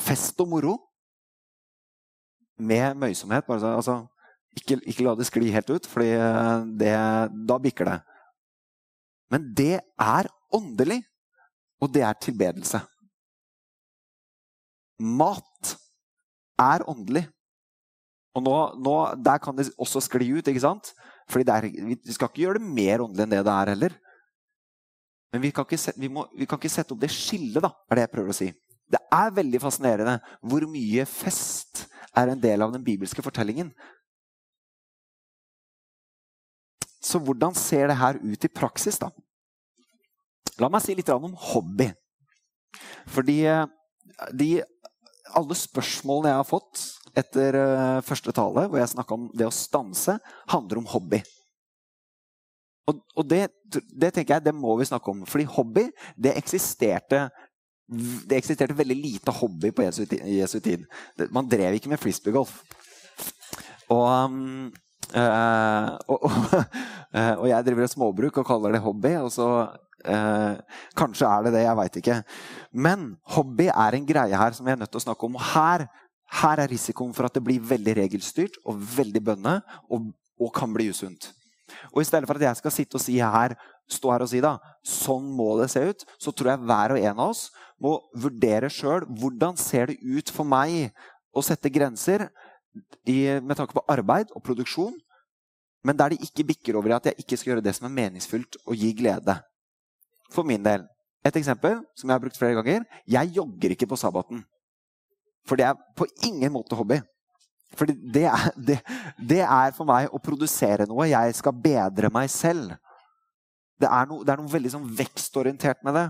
fest 0.00 0.40
og 0.40 0.50
moro 0.52 0.76
med 2.56 2.96
møysomhet 2.96 3.48
altså, 3.52 3.98
ikke, 4.56 4.78
ikke, 4.88 5.04
la 5.04 5.14
det 5.16 5.26
skli 5.28 5.50
helt 5.52 5.70
ut, 5.72 5.86
for 5.88 6.00
da 6.04 7.58
bikker 7.60 7.90
det. 7.90 7.98
Men 9.32 9.48
det 9.58 9.74
er 10.00 10.28
åndelig, 10.54 11.02
og 11.82 11.92
det 11.92 12.04
er 12.06 12.16
tilbedelse. 12.22 12.80
Mat 14.96 15.74
er 16.62 16.86
åndelig. 16.88 17.26
Og 18.36 18.44
nå, 18.44 18.56
nå, 18.80 18.96
Der 19.24 19.40
kan 19.40 19.56
det 19.56 19.68
også 19.76 20.00
skli 20.04 20.30
ut. 20.38 20.48
ikke 20.48 20.60
sant? 20.60 20.94
Fordi 21.28 21.44
Vi 22.04 22.12
skal 22.12 22.28
ikke 22.28 22.42
gjøre 22.46 22.58
det 22.60 22.68
mer 22.68 23.04
åndelig 23.04 23.24
enn 23.24 23.34
det 23.34 23.44
det 23.44 23.52
er 23.52 23.72
heller. 23.74 23.98
Men 25.36 25.42
vi 25.44 25.50
kan, 25.52 25.66
ikke, 25.68 25.92
vi, 26.00 26.08
må, 26.08 26.22
vi 26.32 26.46
kan 26.48 26.56
ikke 26.56 26.72
sette 26.72 26.94
opp 26.94 27.02
det 27.02 27.10
skillet, 27.12 27.60
da, 27.60 27.68
er 27.92 27.98
det 27.98 28.06
jeg 28.06 28.12
prøver 28.14 28.32
å 28.32 28.36
si. 28.38 28.46
Det 28.88 29.00
er 29.12 29.34
veldig 29.36 29.58
fascinerende 29.60 30.14
hvor 30.40 30.64
mye 30.70 31.04
fest 31.10 31.82
er 32.16 32.32
en 32.32 32.40
del 32.40 32.64
av 32.64 32.72
den 32.72 32.80
bibelske 32.86 33.20
fortellingen. 33.20 33.68
Så 37.04 37.20
hvordan 37.20 37.52
ser 37.52 37.92
det 37.92 37.98
her 38.00 38.16
ut 38.16 38.48
i 38.48 38.52
praksis, 38.62 38.96
da? 38.96 39.10
La 40.56 40.72
meg 40.72 40.80
si 40.80 40.96
litt 40.96 41.12
om 41.12 41.36
hobby. 41.52 41.90
Fordi 43.12 43.42
eh, 43.44 43.68
de 44.32 44.50
alle 45.36 45.60
spørsmålene 45.60 46.32
jeg 46.32 46.40
har 46.40 46.48
fått 46.48 46.88
etter 47.18 47.60
uh, 47.60 48.04
første 48.08 48.32
tale, 48.32 48.70
hvor 48.70 48.80
jeg 48.80 48.94
snakka 48.94 49.16
om 49.18 49.28
det 49.36 49.50
å 49.50 49.52
stanse, 49.52 50.16
handler 50.48 50.80
om 50.80 50.88
hobby. 50.88 51.20
Og, 52.86 53.00
og 53.18 53.26
det, 53.26 53.48
det, 53.72 54.12
tenker 54.14 54.36
jeg, 54.36 54.44
det 54.46 54.54
må 54.54 54.76
vi 54.78 54.86
snakke 54.86 55.10
om. 55.10 55.24
Fordi 55.26 55.46
hobby 55.56 55.88
det 56.14 56.36
eksisterte 56.38 57.26
det 57.86 58.40
eksisterte 58.40 58.74
veldig 58.74 58.96
lite 58.98 59.30
hobby 59.30 59.70
på 59.70 59.84
Jesu, 59.86 60.02
Jesu 60.10 60.58
tid. 60.60 60.86
Man 61.30 61.46
drev 61.46 61.76
ikke 61.76 61.90
med 61.92 62.00
frisbeegolf. 62.02 62.56
Og, 63.94 64.32
uh, 65.14 65.92
og, 66.10 66.24
uh, 66.26 67.34
og, 67.40 67.46
jeg 67.48 67.66
driver 67.66 67.86
et 67.86 67.94
småbruk 67.94 68.40
og 68.42 68.48
kaller 68.48 68.74
det 68.74 68.82
hobby. 68.82 69.14
Og 69.22 69.30
så 69.32 69.48
øh, 70.06 70.56
kanskje 70.98 71.30
er 71.30 71.46
det 71.46 71.54
det, 71.54 71.62
jeg 71.62 71.78
veit 71.78 72.00
ikke. 72.02 72.18
Men 72.72 73.06
hobby 73.36 73.70
er 73.70 73.94
en 73.94 74.08
greie 74.08 74.42
her 74.42 74.58
som 74.58 74.66
vi 74.66 74.74
er 74.74 74.82
nødt 74.82 74.90
til 74.90 75.02
å 75.02 75.06
snakke 75.06 75.30
om. 75.30 75.38
Og 75.38 75.46
her, 75.54 75.86
her 76.42 76.62
er 76.64 76.70
risikoen 76.74 77.14
for 77.14 77.30
at 77.30 77.38
det 77.38 77.44
blir 77.46 77.62
veldig 77.62 77.96
regelstyrt 78.02 78.58
og 78.66 78.82
veldig 78.98 79.22
bønne, 79.30 79.60
og, 79.90 80.10
og 80.42 80.54
kan 80.58 80.74
bli 80.74 80.90
usunt. 80.90 81.30
Og 81.92 82.02
I 82.02 82.06
stedet 82.08 82.28
for 82.28 82.38
at 82.38 82.46
jeg 82.48 82.60
skal 82.60 82.74
sitte 82.74 82.98
og 82.98 83.04
si 83.04 83.18
her, 83.20 83.56
stå 83.90 84.12
her 84.12 84.24
og 84.24 84.30
si 84.30 84.42
da, 84.42 84.56
sånn 84.86 85.28
må 85.36 85.52
det 85.60 85.68
se 85.72 85.82
ut, 85.86 86.04
så 86.18 86.32
tror 86.34 86.52
jeg 86.52 86.64
hver 86.66 86.94
og 86.96 87.02
en 87.02 87.22
av 87.22 87.30
oss 87.30 87.46
må 87.82 87.96
vurdere 88.16 88.70
sjøl 88.72 89.06
hvordan 89.20 89.58
ser 89.60 89.92
det 89.92 90.00
ut 90.02 90.32
for 90.32 90.48
meg 90.48 90.90
å 91.36 91.44
sette 91.44 91.70
grenser 91.72 92.26
i, 93.06 93.38
med 93.40 93.56
tanke 93.58 93.76
på 93.76 93.84
arbeid 93.92 94.32
og 94.34 94.44
produksjon, 94.44 94.96
men 95.86 95.98
der 95.98 96.12
det 96.12 96.24
ikke 96.24 96.48
bikker 96.48 96.78
over 96.78 96.90
i 96.90 96.96
at 96.96 97.10
jeg 97.10 97.22
ikke 97.22 97.38
skal 97.38 97.54
gjøre 97.54 97.64
det 97.64 97.76
som 97.76 97.86
er 97.88 97.94
meningsfullt 97.94 98.58
og 98.64 98.74
gi 98.74 98.90
glede 98.96 99.36
for 100.34 100.46
min 100.48 100.64
del. 100.64 100.84
Et 101.26 101.36
eksempel 101.38 101.80
som 101.94 102.08
jeg 102.08 102.14
har 102.14 102.22
brukt 102.22 102.38
flere 102.38 102.58
ganger. 102.58 102.84
Jeg 103.06 103.32
jogger 103.34 103.74
ikke 103.74 103.88
på 103.90 103.98
sabbaten. 103.98 104.42
For 105.46 105.58
det 105.58 105.66
er 105.68 105.78
på 105.98 106.06
ingen 106.26 106.52
måte 106.54 106.78
hobby. 106.78 106.98
For 107.76 107.88
det 107.88 108.30
det, 108.56 108.78
det 109.18 109.42
er, 109.44 109.72
for 109.76 109.88
meg 109.88 110.12
å 110.12 110.20
produsere 110.22 110.88
noe. 110.88 111.08
Jeg 111.10 111.34
skal 111.38 111.56
bedre 111.64 112.10
meg 112.12 112.30
selv. 112.32 112.74
Det 113.76 113.88
er 113.88 114.08
noe, 114.08 114.24
det 114.24 114.32
er 114.32 114.40
noe 114.40 114.52
veldig 114.52 114.72
sånn 114.72 114.88
vekstorientert 114.96 115.82
med 115.84 115.98
det. 115.98 116.06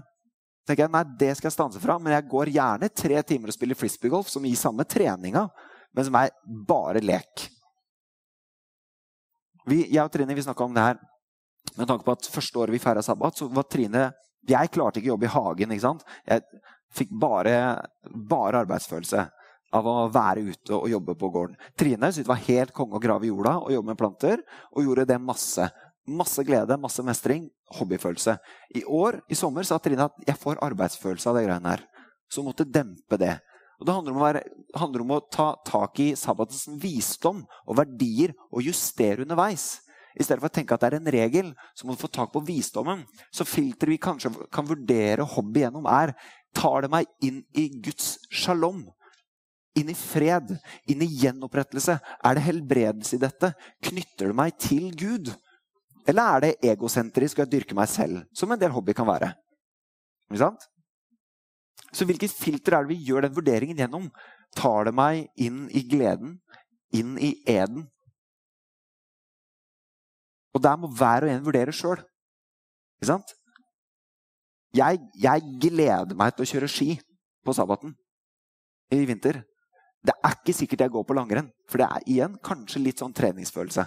tenker 0.66 0.86
jeg, 0.86 0.92
Nei, 0.94 1.02
det 1.18 1.32
skal 1.36 1.50
jeg 1.50 1.56
stanse 1.56 1.82
fra, 1.82 1.98
men 1.98 2.14
jeg 2.14 2.28
går 2.30 2.52
gjerne 2.54 2.90
tre 2.90 3.22
timer 3.26 3.50
og 3.50 3.56
spiller 3.56 3.78
frisbeegolf, 3.78 4.30
som 4.30 4.46
gir 4.46 4.58
samme 4.58 4.86
treninga, 4.86 5.46
men 5.94 6.06
som 6.06 6.18
er 6.18 6.30
bare 6.46 7.02
lek. 7.02 7.48
Vi, 9.66 9.82
jeg 9.90 10.02
og 10.04 10.12
Trine 10.14 10.34
vi 10.34 10.44
snakka 10.46 10.66
om 10.66 10.74
det 10.74 10.84
her 10.84 10.98
med 11.76 11.88
tanke 11.90 12.06
på 12.06 12.14
at 12.14 12.28
første 12.30 12.60
året 12.62 12.74
vi 12.74 12.80
feira 12.80 13.02
sabbat, 13.02 13.36
så 13.36 13.48
var 13.50 13.66
Trine 13.66 14.12
Jeg 14.46 14.70
klarte 14.70 15.00
ikke 15.00 15.10
å 15.10 15.14
jobbe 15.16 15.26
i 15.26 15.32
hagen. 15.32 15.72
ikke 15.74 15.82
sant? 15.82 16.04
Jeg 16.22 16.44
fikk 16.94 17.10
bare, 17.18 17.82
bare 18.06 18.60
arbeidsfølelse 18.62 19.24
av 19.74 19.88
å 19.88 19.96
være 20.12 20.44
ute 20.46 20.76
og 20.76 20.88
jobbe 20.90 21.16
på 21.18 21.30
gården. 21.34 21.58
Trine 21.78 22.10
syntes 22.10 22.24
det 22.24 22.30
var 22.30 22.44
helt 22.46 22.74
konge 22.76 22.98
å 22.98 23.02
grave 23.02 23.26
i 23.26 23.32
jorda 23.32 23.56
og 23.64 23.74
jobbe 23.74 23.92
med 23.92 24.00
planter. 24.00 24.44
Og 24.74 24.86
gjorde 24.86 25.08
det 25.10 25.18
masse. 25.22 25.68
Masse 26.06 26.44
glede, 26.46 26.78
masse 26.78 27.02
mestring, 27.02 27.48
hobbyfølelse. 27.80 28.36
I 28.78 28.84
år, 28.86 29.20
i 29.26 29.38
sommer, 29.38 29.66
sa 29.66 29.80
Trine 29.82 30.06
at 30.06 30.28
jeg 30.28 30.38
får 30.38 30.62
arbeidsfølelse 30.62 31.32
av 31.32 31.38
de 31.38 31.46
greiene 31.48 31.72
her. 31.74 31.82
Så 32.30 32.42
hun 32.42 32.50
måtte 32.52 32.68
dempe 32.68 33.18
det. 33.18 33.34
Og 33.80 33.86
Det 33.86 33.94
handler 33.94 34.14
om, 34.14 34.22
være, 34.22 34.44
handler 34.78 35.02
om 35.02 35.16
å 35.16 35.24
ta 35.32 35.50
tak 35.66 35.98
i 36.00 36.12
sabbatens 36.16 36.64
visdom 36.80 37.42
og 37.66 37.76
verdier 37.76 38.32
og 38.48 38.64
justere 38.64 39.26
underveis. 39.26 39.82
I 40.16 40.24
stedet 40.24 40.40
for 40.40 40.48
å 40.48 40.56
tenke 40.56 40.72
at 40.72 40.80
det 40.80 40.88
er 40.88 40.96
en 40.96 41.12
regel, 41.12 41.50
så 41.76 41.84
må 41.84 41.92
du 41.92 42.00
få 42.00 42.08
tak 42.08 42.30
på 42.32 42.40
visdommen. 42.46 43.02
Så 43.28 43.44
filteret 43.44 43.92
vi 43.92 44.00
kanskje 44.00 44.32
kan 44.54 44.68
vurdere 44.68 45.26
hobby 45.28 45.66
gjennom, 45.66 45.84
er 45.90 46.14
tar 46.56 46.86
det 46.86 46.92
meg 46.92 47.10
inn 47.20 47.42
i 47.52 47.68
Guds 47.84 48.14
shalom? 48.32 48.86
Inn 49.76 49.90
i 49.92 49.96
fred? 49.96 50.54
Inn 50.88 51.02
i 51.04 51.10
gjenopprettelse? 51.20 51.98
Er 52.24 52.36
det 52.36 52.46
helbredelse 52.46 53.16
i 53.16 53.22
dette? 53.22 53.52
Knytter 53.84 54.30
det 54.30 54.38
meg 54.38 54.56
til 54.62 54.88
Gud? 54.96 55.32
Eller 56.06 56.36
er 56.36 56.44
det 56.44 56.70
egosentrisk 56.72 57.38
og 57.38 57.44
jeg 57.44 57.52
dyrker 57.56 57.78
meg 57.78 57.90
selv? 57.90 58.22
Som 58.36 58.54
en 58.54 58.60
del 58.60 58.72
hobby 58.72 58.94
kan 58.96 59.08
være. 59.08 59.32
Ikke 60.30 60.44
sant? 60.44 60.64
Så 61.92 62.06
hvilket 62.06 62.32
filter 62.32 62.76
er 62.76 62.86
det 62.86 62.94
vi 62.94 63.04
gjør 63.08 63.26
den 63.26 63.36
vurderingen 63.36 63.78
gjennom? 63.78 64.08
Tar 64.56 64.88
det 64.88 64.94
meg 64.96 65.26
inn 65.42 65.66
i 65.74 65.82
gleden? 65.86 66.38
Inn 66.94 67.16
i 67.18 67.34
eden? 67.50 67.84
Og 70.56 70.62
der 70.62 70.78
må 70.80 70.88
hver 70.88 71.26
og 71.26 71.32
en 71.32 71.44
vurdere 71.44 71.74
sjøl. 71.74 72.00
Ikke 72.96 73.10
sant? 73.10 73.34
Jeg, 74.76 75.00
jeg, 75.20 75.42
gleder 75.60 76.16
meg 76.16 76.34
til 76.34 76.44
å 76.44 76.50
kjøre 76.50 76.68
ski 76.70 76.88
på 77.44 77.54
sabbaten 77.56 77.94
i 78.92 79.02
vinter. 79.08 79.42
Det 80.06 80.14
er 80.14 80.34
ikke 80.36 80.54
sikkert 80.54 80.84
jeg 80.84 80.92
går 80.94 81.06
på 81.08 81.16
langrenn, 81.16 81.48
for 81.66 81.82
det 81.82 81.86
er 81.88 82.04
igjen 82.06 82.36
kanskje 82.44 82.82
litt 82.84 83.00
sånn 83.02 83.14
treningsfølelse. 83.16 83.86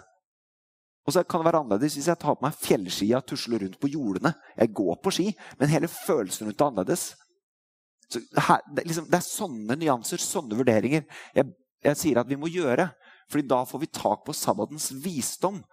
Og 1.08 1.16
så 1.16 1.24
kan 1.26 1.42
det 1.42 1.48
være 1.48 1.62
annerledes 1.64 1.96
hvis 1.98 2.10
jeg 2.12 2.20
tar 2.22 2.36
på 2.38 2.46
meg 2.46 2.58
fjellskia 2.60 3.22
og 3.22 3.28
tusler 3.30 3.64
rundt 3.64 3.80
på 3.82 3.90
jordene. 3.90 4.34
Jeg 4.60 4.74
går 4.78 5.00
på 5.02 5.14
ski, 5.16 5.28
men 5.58 5.72
hele 5.72 5.90
følelsen 5.90 6.50
rundt 6.50 6.62
er 6.62 6.68
annerledes. 6.68 7.06
Her, 8.14 8.62
det, 8.76 8.86
liksom, 8.90 9.08
det, 9.10 9.18
er 9.20 9.26
sånne 9.26 9.78
nyanser, 9.80 10.22
sånne 10.22 10.58
vurderinger, 10.60 11.06
jeg, 11.38 11.50
jeg 11.86 12.00
sier 12.02 12.20
at 12.22 12.30
vi 12.30 12.38
må 12.42 12.50
gjøre. 12.52 12.90
fordi 13.30 13.46
da 13.48 13.64
får 13.66 13.80
vi 13.80 13.92
tak 13.94 14.26
på 14.26 14.34
sabbatens 14.34 14.90
visdom. 15.04 15.64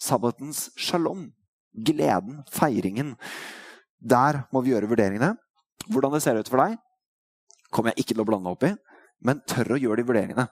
Sabbatens 0.00 0.70
shalom. 0.76 1.28
Gleden, 1.72 2.42
feiringen. 2.50 3.14
Der 4.00 4.42
må 4.52 4.64
vi 4.64 4.72
gjøre 4.72 4.88
vurderingene. 4.90 5.34
Hvordan 5.88 6.16
det 6.16 6.22
ser 6.24 6.40
ut 6.40 6.48
for 6.48 6.64
deg, 6.64 6.76
kommer 7.70 7.92
jeg 7.92 8.02
ikke 8.02 8.14
til 8.16 8.24
å 8.24 8.28
blande 8.28 8.50
opp 8.50 8.64
i, 8.66 8.74
men 9.26 9.42
tør 9.48 9.74
å 9.74 9.80
gjøre 9.80 10.00
de 10.00 10.06
vurderingene. 10.08 10.46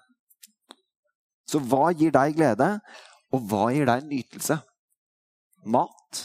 Så 1.49 1.61
hva 1.65 1.89
gir 1.97 2.13
deg 2.15 2.37
glede, 2.37 2.75
og 3.33 3.45
hva 3.49 3.69
gir 3.73 3.89
deg 3.89 4.07
nytelse? 4.09 4.59
Mat, 5.69 6.25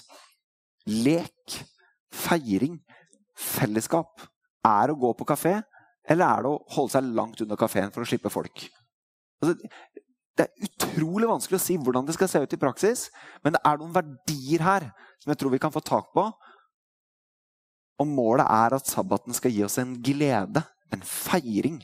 lek, 0.88 1.60
feiring, 2.14 2.78
fellesskap. 3.36 4.28
Er 4.64 4.90
det 4.90 4.96
å 4.96 5.02
gå 5.02 5.14
på 5.20 5.28
kafé, 5.28 5.58
eller 6.04 6.28
er 6.28 6.44
det 6.44 6.52
å 6.52 6.62
holde 6.76 6.96
seg 6.96 7.12
langt 7.16 7.44
unna 7.44 7.60
kafeen 7.60 7.92
for 7.96 8.04
å 8.04 8.08
slippe 8.08 8.32
folk? 8.32 8.66
Altså, 9.44 9.56
det 10.34 10.48
er 10.48 10.66
utrolig 10.66 11.30
vanskelig 11.30 11.60
å 11.60 11.64
si 11.64 11.78
hvordan 11.78 12.08
det 12.08 12.16
skal 12.18 12.30
se 12.32 12.42
ut 12.42 12.56
i 12.56 12.60
praksis, 12.60 13.08
men 13.44 13.56
det 13.56 13.62
er 13.68 13.80
noen 13.80 13.94
verdier 13.96 14.64
her 14.66 14.88
som 15.22 15.32
jeg 15.32 15.40
tror 15.40 15.54
vi 15.54 15.62
kan 15.62 15.74
få 15.74 15.84
tak 15.86 16.10
på. 16.16 16.26
Og 18.02 18.10
målet 18.10 18.48
er 18.50 18.76
at 18.76 18.90
sabbaten 18.90 19.36
skal 19.38 19.54
gi 19.54 19.64
oss 19.66 19.78
en 19.80 19.94
glede, 20.04 20.64
en 20.92 21.04
feiring. 21.06 21.80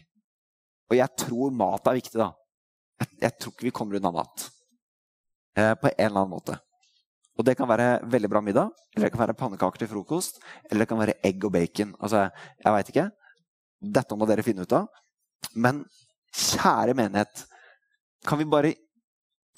Og 0.90 0.98
jeg 0.98 1.16
tror 1.22 1.54
mat 1.54 1.88
er 1.88 2.00
viktig, 2.00 2.18
da. 2.20 2.32
Jeg, 3.00 3.12
jeg 3.22 3.38
tror 3.38 3.54
ikke 3.54 3.68
vi 3.70 3.76
kommer 3.76 4.00
unna 4.00 4.12
mat. 4.14 4.50
Eh, 5.58 5.76
på 5.80 5.90
en 5.90 5.96
eller 5.98 6.24
annen 6.24 6.34
måte. 6.34 6.58
Og 7.40 7.46
det 7.48 7.56
kan 7.56 7.70
være 7.70 8.02
veldig 8.12 8.30
bra 8.32 8.42
middag, 8.44 8.74
eller 8.96 9.08
det 9.08 9.14
kan 9.14 9.24
være 9.24 9.38
pannekaker 9.40 9.84
til 9.84 9.92
frokost, 9.94 10.42
eller 10.68 10.84
det 10.84 10.90
kan 10.92 11.00
være 11.00 11.16
egg 11.24 11.46
og 11.48 11.54
bacon. 11.56 11.94
Altså, 12.04 12.26
jeg 12.60 12.76
veit 12.76 12.92
ikke. 12.92 13.08
Dette 13.80 14.18
må 14.20 14.28
dere 14.28 14.44
finne 14.44 14.66
ut 14.68 14.76
av. 14.76 14.90
Men 15.56 15.86
kjære 16.36 16.98
menighet, 17.00 17.46
kan 18.28 18.40
vi 18.42 18.48
bare 18.50 18.76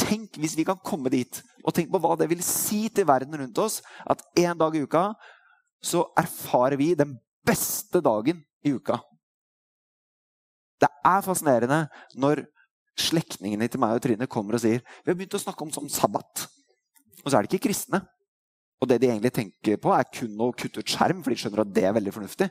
Tenk 0.02 0.40
hvis 0.42 0.56
vi 0.58 0.64
kan 0.66 0.80
komme 0.82 1.12
dit, 1.14 1.38
og 1.62 1.76
tenk 1.78 1.92
på 1.92 2.00
hva 2.02 2.16
det 2.18 2.26
vil 2.32 2.40
si 2.44 2.88
til 2.90 3.06
verden 3.08 3.38
rundt 3.38 3.60
oss 3.62 3.78
at 4.10 4.24
en 4.42 4.58
dag 4.58 4.74
i 4.76 4.82
uka 4.82 5.04
så 5.86 6.02
erfarer 6.18 6.76
vi 6.80 6.90
den 6.98 7.14
beste 7.46 8.02
dagen 8.04 8.42
i 8.66 8.74
uka. 8.74 8.98
Det 10.82 10.90
er 10.90 11.26
fascinerende 11.26 11.84
når 12.20 12.46
slektningene 13.00 13.70
til 13.72 13.82
meg 13.82 13.96
og 13.96 14.04
Trine 14.04 14.28
kommer 14.30 14.58
og 14.58 14.64
sier 14.64 14.82
vi 14.82 15.12
har 15.12 15.18
begynt 15.18 15.38
å 15.38 15.42
snakke 15.42 15.64
om 15.66 15.72
sånn 15.74 15.92
sabbat. 15.92 16.48
Og 17.22 17.30
så 17.30 17.38
er 17.38 17.46
de 17.46 17.52
ikke 17.52 17.70
kristne. 17.70 18.02
Og 18.82 18.90
det 18.90 18.98
de 19.04 19.12
egentlig 19.12 19.34
tenker 19.36 19.78
på, 19.78 19.92
er 19.94 20.08
kun 20.10 20.40
å 20.42 20.50
kutte 20.58 20.82
ut 20.82 20.90
skjerm, 20.90 21.20
for 21.22 21.30
de 21.30 21.38
skjønner 21.38 21.62
at 21.62 21.74
det 21.76 21.84
er 21.86 21.94
veldig 21.94 22.14
fornuftig. 22.16 22.48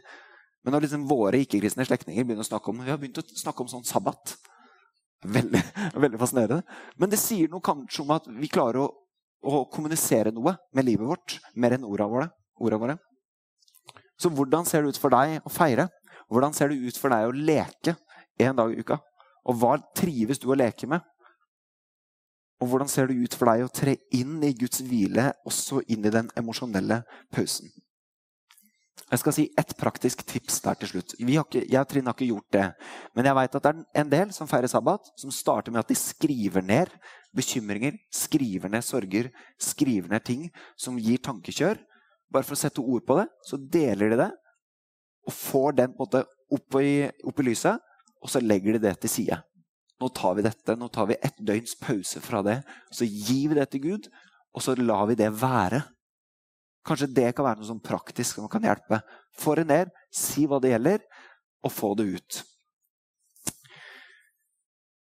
Men 0.63 0.77
når 0.77 0.85
liksom 0.85 1.09
våre 1.11 1.41
ikke-kristne 1.43 1.87
slektninger 1.89 2.27
begynner 2.27 2.47
å 2.47 2.51
snakke 2.51 2.71
om 2.71 2.83
vi 2.85 2.93
har 2.93 3.01
begynt 3.01 3.19
å 3.19 3.25
snakke 3.27 3.65
om 3.65 3.71
sånn 3.73 3.87
sabbat 3.89 4.37
Veldig, 5.21 5.61
veldig 6.01 6.17
fascinerende. 6.17 6.63
Men 6.97 7.11
det 7.13 7.19
sier 7.21 7.51
noe 7.53 7.61
kanskje 7.61 8.01
om 8.07 8.13
at 8.15 8.29
vi 8.41 8.49
klarer 8.49 8.79
å, 8.81 8.87
å 9.45 9.67
kommunisere 9.69 10.33
noe 10.33 10.55
med 10.73 10.87
livet 10.87 11.05
vårt 11.05 11.35
mer 11.53 11.75
enn 11.77 11.85
ordene 11.85 12.15
våre. 12.15 12.29
Ordene 12.57 12.81
våre. 12.81 12.95
Så 14.21 14.31
hvordan 14.33 14.65
ser 14.69 14.81
det 14.81 14.95
ut 14.95 15.01
for 15.01 15.13
deg 15.13 15.45
å 15.45 15.53
feire? 15.53 15.91
Hvordan 16.33 16.57
ser 16.57 16.73
det 16.73 16.81
ut 16.81 16.97
for 16.97 17.13
deg 17.13 17.29
å 17.29 17.37
leke 17.37 17.99
en 18.47 18.57
dag 18.57 18.73
i 18.73 18.81
uka? 18.81 19.01
Og 19.49 19.57
hva 19.61 19.77
trives 19.97 20.41
du 20.41 20.51
å 20.51 20.59
leke 20.59 20.89
med? 20.91 21.05
Og 22.61 22.69
hvordan 22.69 22.91
ser 22.93 23.09
det 23.09 23.17
ut 23.17 23.35
for 23.37 23.49
deg 23.49 23.65
å 23.65 23.73
tre 23.73 23.97
inn 24.17 24.41
i 24.45 24.53
Guds 24.57 24.83
hvile, 24.85 25.31
også 25.49 25.81
inn 25.89 26.05
i 26.05 26.13
den 26.13 26.29
emosjonelle 26.37 27.01
pausen? 27.33 27.71
Jeg 29.11 29.23
skal 29.23 29.35
si 29.35 29.45
ett 29.59 29.73
praktisk 29.75 30.21
tips 30.29 30.61
der 30.63 30.77
til 30.79 30.91
slutt. 30.93 31.15
Ikke, 31.19 31.65
jeg 31.65 31.81
og 31.81 31.89
Trine 31.91 32.13
har 32.13 32.15
ikke 32.15 32.29
gjort 32.29 32.53
det. 32.55 32.67
Men 33.17 33.27
jeg 33.27 33.37
vet 33.41 33.57
at 33.59 33.65
det 33.65 33.73
er 33.73 34.05
en 34.05 34.13
del 34.13 34.35
som 34.37 34.47
feirer 34.51 34.71
sabbat, 34.71 35.09
som 35.19 35.33
starter 35.35 35.75
med 35.75 35.83
at 35.83 35.91
de 35.91 35.97
skriver 35.99 36.63
ned 36.63 36.93
bekymringer, 37.35 37.97
skriver 38.15 38.71
ned 38.71 38.87
sorger, 38.87 39.33
skriver 39.59 40.13
ned 40.13 40.23
ting 40.27 40.47
som 40.79 40.99
gir 41.01 41.19
tankekjør. 41.27 41.81
Bare 42.31 42.47
for 42.47 42.55
å 42.55 42.61
sette 42.61 42.85
ord 42.85 43.03
på 43.09 43.17
det, 43.19 43.27
så 43.49 43.59
deler 43.59 44.13
de 44.13 44.21
det 44.21 44.31
og 45.27 45.35
får 45.35 45.75
den 45.81 45.97
på 45.97 46.05
en 46.05 46.07
måte 46.07 46.23
opp 46.55 46.79
i, 46.81 46.93
opp 47.27 47.43
i 47.43 47.49
lyset 47.51 47.90
og 48.21 48.33
så 48.33 48.43
legger 48.45 48.77
de 48.77 48.85
det 48.85 48.97
til 49.01 49.13
side. 49.13 49.39
Nå 50.01 50.09
tar 50.17 50.37
vi 50.37 50.45
dette, 50.45 50.77
nå 50.77 50.89
tar 50.93 51.09
vi 51.11 51.17
et 51.21 51.41
døgns 51.45 51.75
pause 51.81 52.21
fra 52.25 52.41
det. 52.45 52.61
Så 52.93 53.05
gir 53.05 53.51
vi 53.51 53.59
det 53.59 53.67
til 53.73 53.83
Gud, 53.85 54.09
og 54.57 54.65
så 54.65 54.75
lar 54.79 55.07
vi 55.11 55.19
det 55.19 55.29
være. 55.37 55.83
Kanskje 56.89 57.11
det 57.13 57.33
kan 57.37 57.45
være 57.45 57.61
noe 57.61 57.69
sånn 57.69 57.83
praktisk 57.85 58.39
som 58.39 58.49
kan 58.49 58.65
hjelpe. 58.65 59.03
Få 59.37 59.59
det 59.59 59.67
ned, 59.69 59.93
si 60.09 60.47
hva 60.49 60.61
det 60.63 60.73
gjelder, 60.73 61.05
og 61.61 61.75
få 61.75 61.93
det 61.99 62.09
ut. 62.17 62.41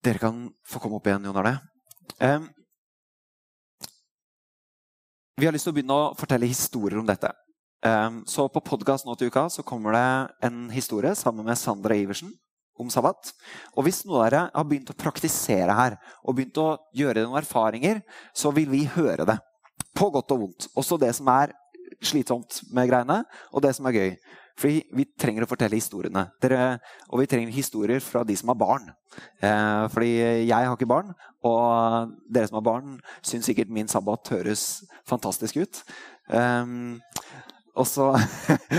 Dere 0.02 0.22
kan 0.22 0.42
få 0.66 0.82
komme 0.82 0.98
opp 0.98 1.06
igjen, 1.06 1.28
Jon 1.28 1.38
Arne. 1.38 1.54
Um, 2.18 2.48
vi 5.38 5.46
har 5.46 5.54
lyst 5.54 5.68
til 5.68 5.72
å 5.72 5.76
begynne 5.76 5.96
å 5.96 6.12
fortelle 6.18 6.50
historier 6.50 6.98
om 6.98 7.06
dette. 7.06 7.30
Um, 7.86 8.24
så 8.28 8.48
på 8.52 8.60
podkast 8.64 9.06
nå 9.06 9.14
til 9.16 9.30
uka 9.30 9.46
så 9.52 9.62
kommer 9.64 9.94
det 9.94 10.08
en 10.50 10.64
historie 10.74 11.14
sammen 11.16 11.46
med 11.46 11.56
Sandra 11.56 11.94
Iversen 11.96 12.34
om 12.80 12.90
sabbat. 12.92 13.32
Og 13.76 13.86
hvis 13.86 14.02
noen 14.06 14.20
av 14.20 14.26
dere 14.26 14.42
har 14.54 14.66
begynt 14.68 14.92
å 14.92 14.98
praktisere 14.98 15.76
her 15.76 15.96
og 16.24 16.36
begynt 16.36 16.60
å 16.62 16.72
gjøre 16.96 17.26
noen 17.26 17.40
erfaringer, 17.42 18.02
så 18.34 18.52
vil 18.56 18.70
vi 18.72 18.86
høre 18.96 19.28
det. 19.28 19.38
På 19.96 20.10
godt 20.14 20.32
og 20.34 20.44
vondt. 20.44 20.68
Også 20.78 20.98
det 21.00 21.12
som 21.16 21.28
er 21.32 21.54
slitsomt 22.04 22.62
med 22.72 22.88
greiene, 22.90 23.22
og 23.52 23.64
det 23.64 23.74
som 23.76 23.88
er 23.88 23.96
gøy. 23.96 24.12
Fordi 24.60 24.80
vi 24.96 25.06
trenger 25.18 25.44
å 25.44 25.48
fortelle 25.48 25.78
historiene. 25.78 26.26
Dere, 26.42 26.78
og 27.08 27.22
vi 27.22 27.28
trenger 27.30 27.54
historier 27.54 28.02
fra 28.04 28.22
de 28.28 28.36
som 28.36 28.52
har 28.52 28.58
barn. 28.60 28.90
Eh, 29.40 29.84
fordi 29.92 30.10
jeg 30.12 30.52
har 30.52 30.74
ikke 30.74 30.90
barn, 30.90 31.14
og 31.46 32.12
dere 32.28 32.50
som 32.50 32.58
har 32.60 32.66
barn, 32.66 32.98
syns 33.24 33.48
sikkert 33.48 33.72
min 33.72 33.88
sabbat 33.90 34.32
høres 34.34 34.66
fantastisk 35.08 35.62
ut. 35.62 35.80
Eh, 36.28 36.74
og 37.80 37.88
så, 37.88 38.10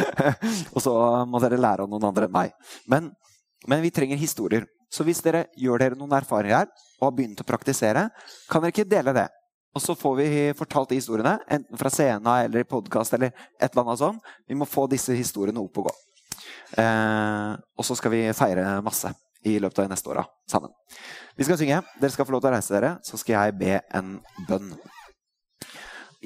og 0.75 0.79
så 0.83 0.95
må 1.29 1.41
dere 1.41 1.59
lære 1.61 1.87
av 1.87 1.91
noen 1.91 2.09
andre 2.11 2.29
enn 2.29 2.35
meg. 2.35 2.55
Men 2.91 3.09
men 3.67 3.81
vi 3.81 3.91
trenger 3.93 4.17
historier. 4.17 4.65
Så 4.91 5.05
hvis 5.07 5.21
dere 5.23 5.45
gjør 5.59 5.79
dere 5.79 5.97
noen 5.99 6.13
erfaringer 6.17 6.63
her 6.63 6.71
og 6.99 7.05
har 7.07 7.13
begynt 7.15 7.41
å 7.43 7.47
praktisere, 7.47 8.09
kan 8.51 8.63
dere 8.63 8.73
ikke 8.73 8.89
dele 8.89 9.13
det. 9.15 9.27
Og 9.71 9.79
så 9.79 9.95
får 9.95 10.15
vi 10.17 10.29
fortalt 10.57 10.91
de 10.91 10.97
historiene, 10.99 11.37
enten 11.47 11.79
fra 11.79 11.89
scenen 11.93 12.27
eller 12.27 12.65
i 12.65 12.67
podkast 12.67 13.13
eller 13.15 13.31
et 13.31 13.69
eller 13.69 13.85
annet 13.85 14.01
sånt. 14.01 14.31
Vi 14.47 14.57
må 14.59 14.67
få 14.67 14.83
disse 14.91 15.15
historiene 15.15 15.63
opp 15.63 15.79
og 15.79 15.87
gå. 15.87 15.93
Eh, 16.81 17.51
og 17.55 17.87
så 17.87 17.95
skal 17.95 18.11
vi 18.11 18.25
feire 18.35 18.81
masse 18.83 19.13
i 19.47 19.55
løpet 19.63 19.79
av 19.79 19.87
de 19.87 19.93
neste 19.93 20.11
åra 20.11 20.25
sammen. 20.51 20.73
Vi 21.39 21.47
skal 21.47 21.59
synge. 21.61 21.79
Dere 22.01 22.11
skal 22.11 22.27
få 22.27 22.35
lov 22.35 22.43
til 22.43 22.51
å 22.51 22.55
reise 22.57 22.75
dere. 22.75 22.91
Så 23.07 23.21
skal 23.21 23.37
jeg 23.37 23.57
be 23.61 23.79
en 23.95 24.17
bønn. 24.49 24.73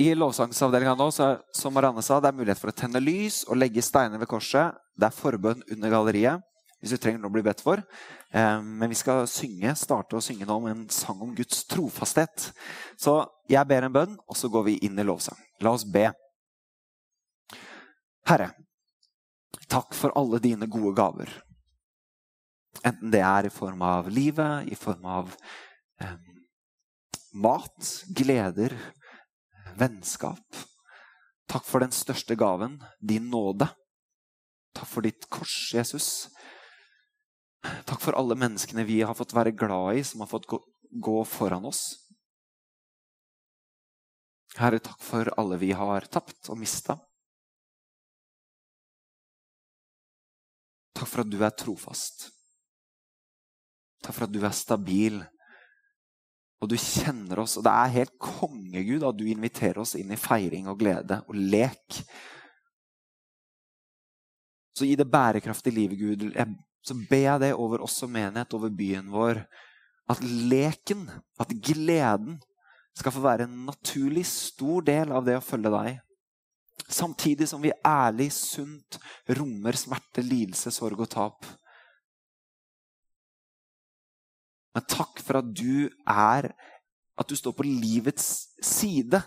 I 0.01 0.09
lovsangsavdelinga 0.17 0.97
nå, 0.99 1.07
så, 1.13 1.35
som 1.55 1.71
Marianne 1.77 2.01
sa, 2.03 2.17
det 2.19 2.33
er 2.33 2.35
mulighet 2.35 2.59
for 2.59 2.73
å 2.73 2.75
tenne 2.75 2.99
lys 2.99 3.43
og 3.45 3.61
legge 3.61 3.85
steiner 3.85 4.19
ved 4.19 4.27
korset. 4.31 4.73
Det 4.97 5.07
er 5.07 5.15
forbønn 5.15 5.61
under 5.69 5.93
galleriet 5.93 6.43
hvis 6.85 6.93
du 6.93 7.01
trenger 7.01 7.17
noe 7.17 7.31
å 7.31 7.33
bli 7.33 7.41
bedt 7.41 7.63
for. 7.65 7.81
Eh, 8.29 8.59
men 8.61 8.91
vi 8.91 8.97
skal 8.99 9.23
synge, 9.25 9.71
starte 9.73 10.19
å 10.19 10.21
synge 10.21 10.45
nå 10.45 10.59
med 10.61 10.75
en 10.75 10.83
sang 10.93 11.23
om 11.25 11.31
Guds 11.33 11.63
trofasthet. 11.65 12.51
Så 13.01 13.17
jeg 13.49 13.65
ber 13.65 13.87
en 13.87 13.95
bønn, 13.95 14.13
og 14.29 14.37
så 14.37 14.51
går 14.53 14.67
vi 14.67 14.75
inn 14.85 15.01
i 15.01 15.05
lovsang. 15.07 15.39
La 15.65 15.73
oss 15.73 15.87
be. 15.89 16.11
Herre, 18.29 18.51
takk 19.65 19.97
for 19.97 20.13
alle 20.13 20.37
dine 20.43 20.69
gode 20.69 20.93
gaver. 20.97 21.33
Enten 22.85 23.09
det 23.09 23.23
er 23.25 23.49
i 23.49 23.53
form 23.53 23.81
av 23.81 24.11
livet, 24.13 24.69
i 24.69 24.77
form 24.77 25.09
av 25.09 25.33
eh, 26.05 26.13
mat, 27.33 27.91
gleder, 28.13 28.77
vennskap. 29.73 30.61
Takk 31.49 31.65
for 31.65 31.81
den 31.81 31.97
største 31.97 32.37
gaven, 32.37 32.77
din 33.01 33.31
nåde. 33.33 33.71
Takk 34.77 34.89
for 34.91 35.09
ditt 35.09 35.25
kors, 35.33 35.73
Jesus. 35.73 36.27
Takk 37.85 38.01
for 38.01 38.17
alle 38.17 38.37
menneskene 38.39 38.85
vi 38.87 39.01
har 39.01 39.15
fått 39.17 39.35
være 39.35 39.55
glad 39.55 39.99
i, 39.99 40.03
som 40.03 40.23
har 40.23 40.29
fått 40.31 40.47
gå, 40.49 40.59
gå 40.91 41.17
foran 41.27 41.65
oss. 41.69 41.83
Herre, 44.55 44.79
takk 44.79 45.01
for 45.03 45.31
alle 45.39 45.59
vi 45.59 45.73
har 45.75 46.07
tapt 46.11 46.49
og 46.53 46.59
mista. 46.61 46.95
Takk 50.95 51.09
for 51.11 51.25
at 51.25 51.31
du 51.31 51.41
er 51.43 51.51
trofast. 51.51 52.29
Takk 54.05 54.15
for 54.15 54.27
at 54.27 54.35
du 54.35 54.39
er 54.45 54.55
stabil. 54.55 55.19
Og 56.63 56.71
du 56.71 56.77
kjenner 56.79 57.41
oss. 57.43 57.57
Og 57.59 57.65
det 57.67 57.73
er 57.73 57.95
helt 57.97 58.15
kongegud 58.21 59.03
at 59.03 59.17
du 59.19 59.25
inviterer 59.27 59.81
oss 59.83 59.97
inn 59.99 60.13
i 60.15 60.19
feiring 60.19 60.69
og 60.71 60.79
glede 60.79 61.19
og 61.27 61.35
lek. 61.35 61.99
Så 64.75 64.87
gi 64.87 64.95
det 64.99 65.07
bærekraftige 65.11 65.75
livet, 65.75 65.99
Gud. 65.99 66.23
Jeg 66.35 66.55
så 66.85 66.95
ber 67.09 67.23
jeg 67.23 67.41
det 67.41 67.53
over 67.57 67.81
oss 67.85 67.97
som 68.01 68.11
menighet, 68.13 68.53
over 68.53 68.69
byen 68.69 69.07
vår. 69.13 69.41
At 70.11 70.21
leken, 70.21 71.07
at 71.41 71.53
gleden, 71.65 72.37
skal 72.95 73.11
få 73.11 73.23
være 73.25 73.43
en 73.43 73.65
naturlig 73.67 74.23
stor 74.29 74.85
del 74.87 75.11
av 75.11 75.25
det 75.27 75.33
å 75.35 75.43
følge 75.43 75.71
deg. 75.73 75.97
Samtidig 76.85 77.47
som 77.49 77.63
vi 77.63 77.73
ærlig, 77.87 78.29
sunt 78.31 78.99
rommer 79.39 79.75
smerte, 79.79 80.23
lidelse, 80.23 80.71
sorg 80.71 81.01
og 81.03 81.09
tap. 81.11 81.47
Men 84.75 84.87
takk 84.91 85.19
for 85.23 85.39
at 85.39 85.51
du 85.55 85.87
er 86.03 86.51
At 87.15 87.29
du 87.31 87.35
står 87.39 87.53
på 87.55 87.63
livets 87.63 88.25
side. 88.59 89.21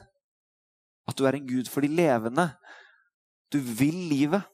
At 1.08 1.16
du 1.16 1.22
er 1.24 1.38
en 1.38 1.46
Gud 1.48 1.70
for 1.72 1.80
de 1.80 1.88
levende. 1.88 2.44
Du 3.48 3.56
vil 3.64 3.96
livet. 4.10 4.44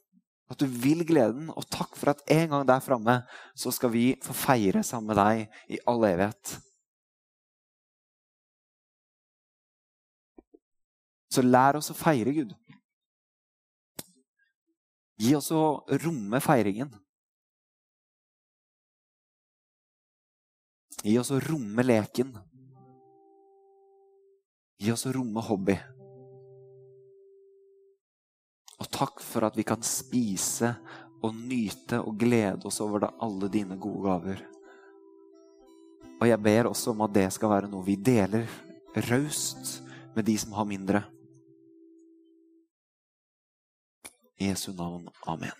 At 0.51 0.61
du 0.61 0.67
vil 0.69 1.01
gleden. 1.07 1.49
Og 1.53 1.65
takk 1.73 1.97
for 1.97 2.13
at 2.13 2.21
en 2.31 2.51
gang 2.51 2.67
der 2.67 2.83
framme 2.83 3.17
så 3.57 3.73
skal 3.73 3.93
vi 3.93 4.05
få 4.23 4.35
feire 4.37 4.83
sammen 4.85 5.13
med 5.13 5.19
deg 5.21 5.77
i 5.77 5.81
all 5.89 6.05
evighet. 6.07 6.57
Så 11.33 11.43
lær 11.43 11.79
oss 11.79 11.91
å 11.91 11.97
feire 11.97 12.31
Gud. 12.35 12.53
Gi 15.19 15.33
oss 15.35 15.49
å 15.55 15.63
romme 16.03 16.39
feiringen. 16.43 16.91
Gi 21.05 21.17
oss 21.19 21.31
å 21.31 21.39
romme 21.43 21.83
leken. 21.85 22.31
Gi 24.81 24.91
oss 24.91 25.05
å 25.07 25.13
romme 25.15 25.43
hobby. 25.45 25.75
Og 28.81 28.89
takk 28.91 29.21
for 29.23 29.47
at 29.47 29.55
vi 29.57 29.63
kan 29.67 29.81
spise 29.85 30.73
og 31.23 31.35
nyte 31.35 32.01
og 32.01 32.17
glede 32.19 32.67
oss 32.67 32.81
over 32.83 33.07
alle 33.23 33.49
dine 33.51 33.77
gode 33.81 34.03
gaver. 34.05 34.43
Og 36.21 36.27
jeg 36.29 36.41
ber 36.43 36.69
også 36.69 36.93
om 36.93 37.03
at 37.05 37.15
det 37.15 37.27
skal 37.35 37.51
være 37.51 37.71
noe 37.71 37.85
vi 37.85 37.97
deler 37.99 38.47
raust 39.09 39.81
med 40.15 40.27
de 40.27 40.37
som 40.39 40.55
har 40.55 40.67
mindre. 40.67 41.03
I 44.39 44.51
Jesu 44.51 44.71
navn. 44.71 45.07
Amen. 45.27 45.55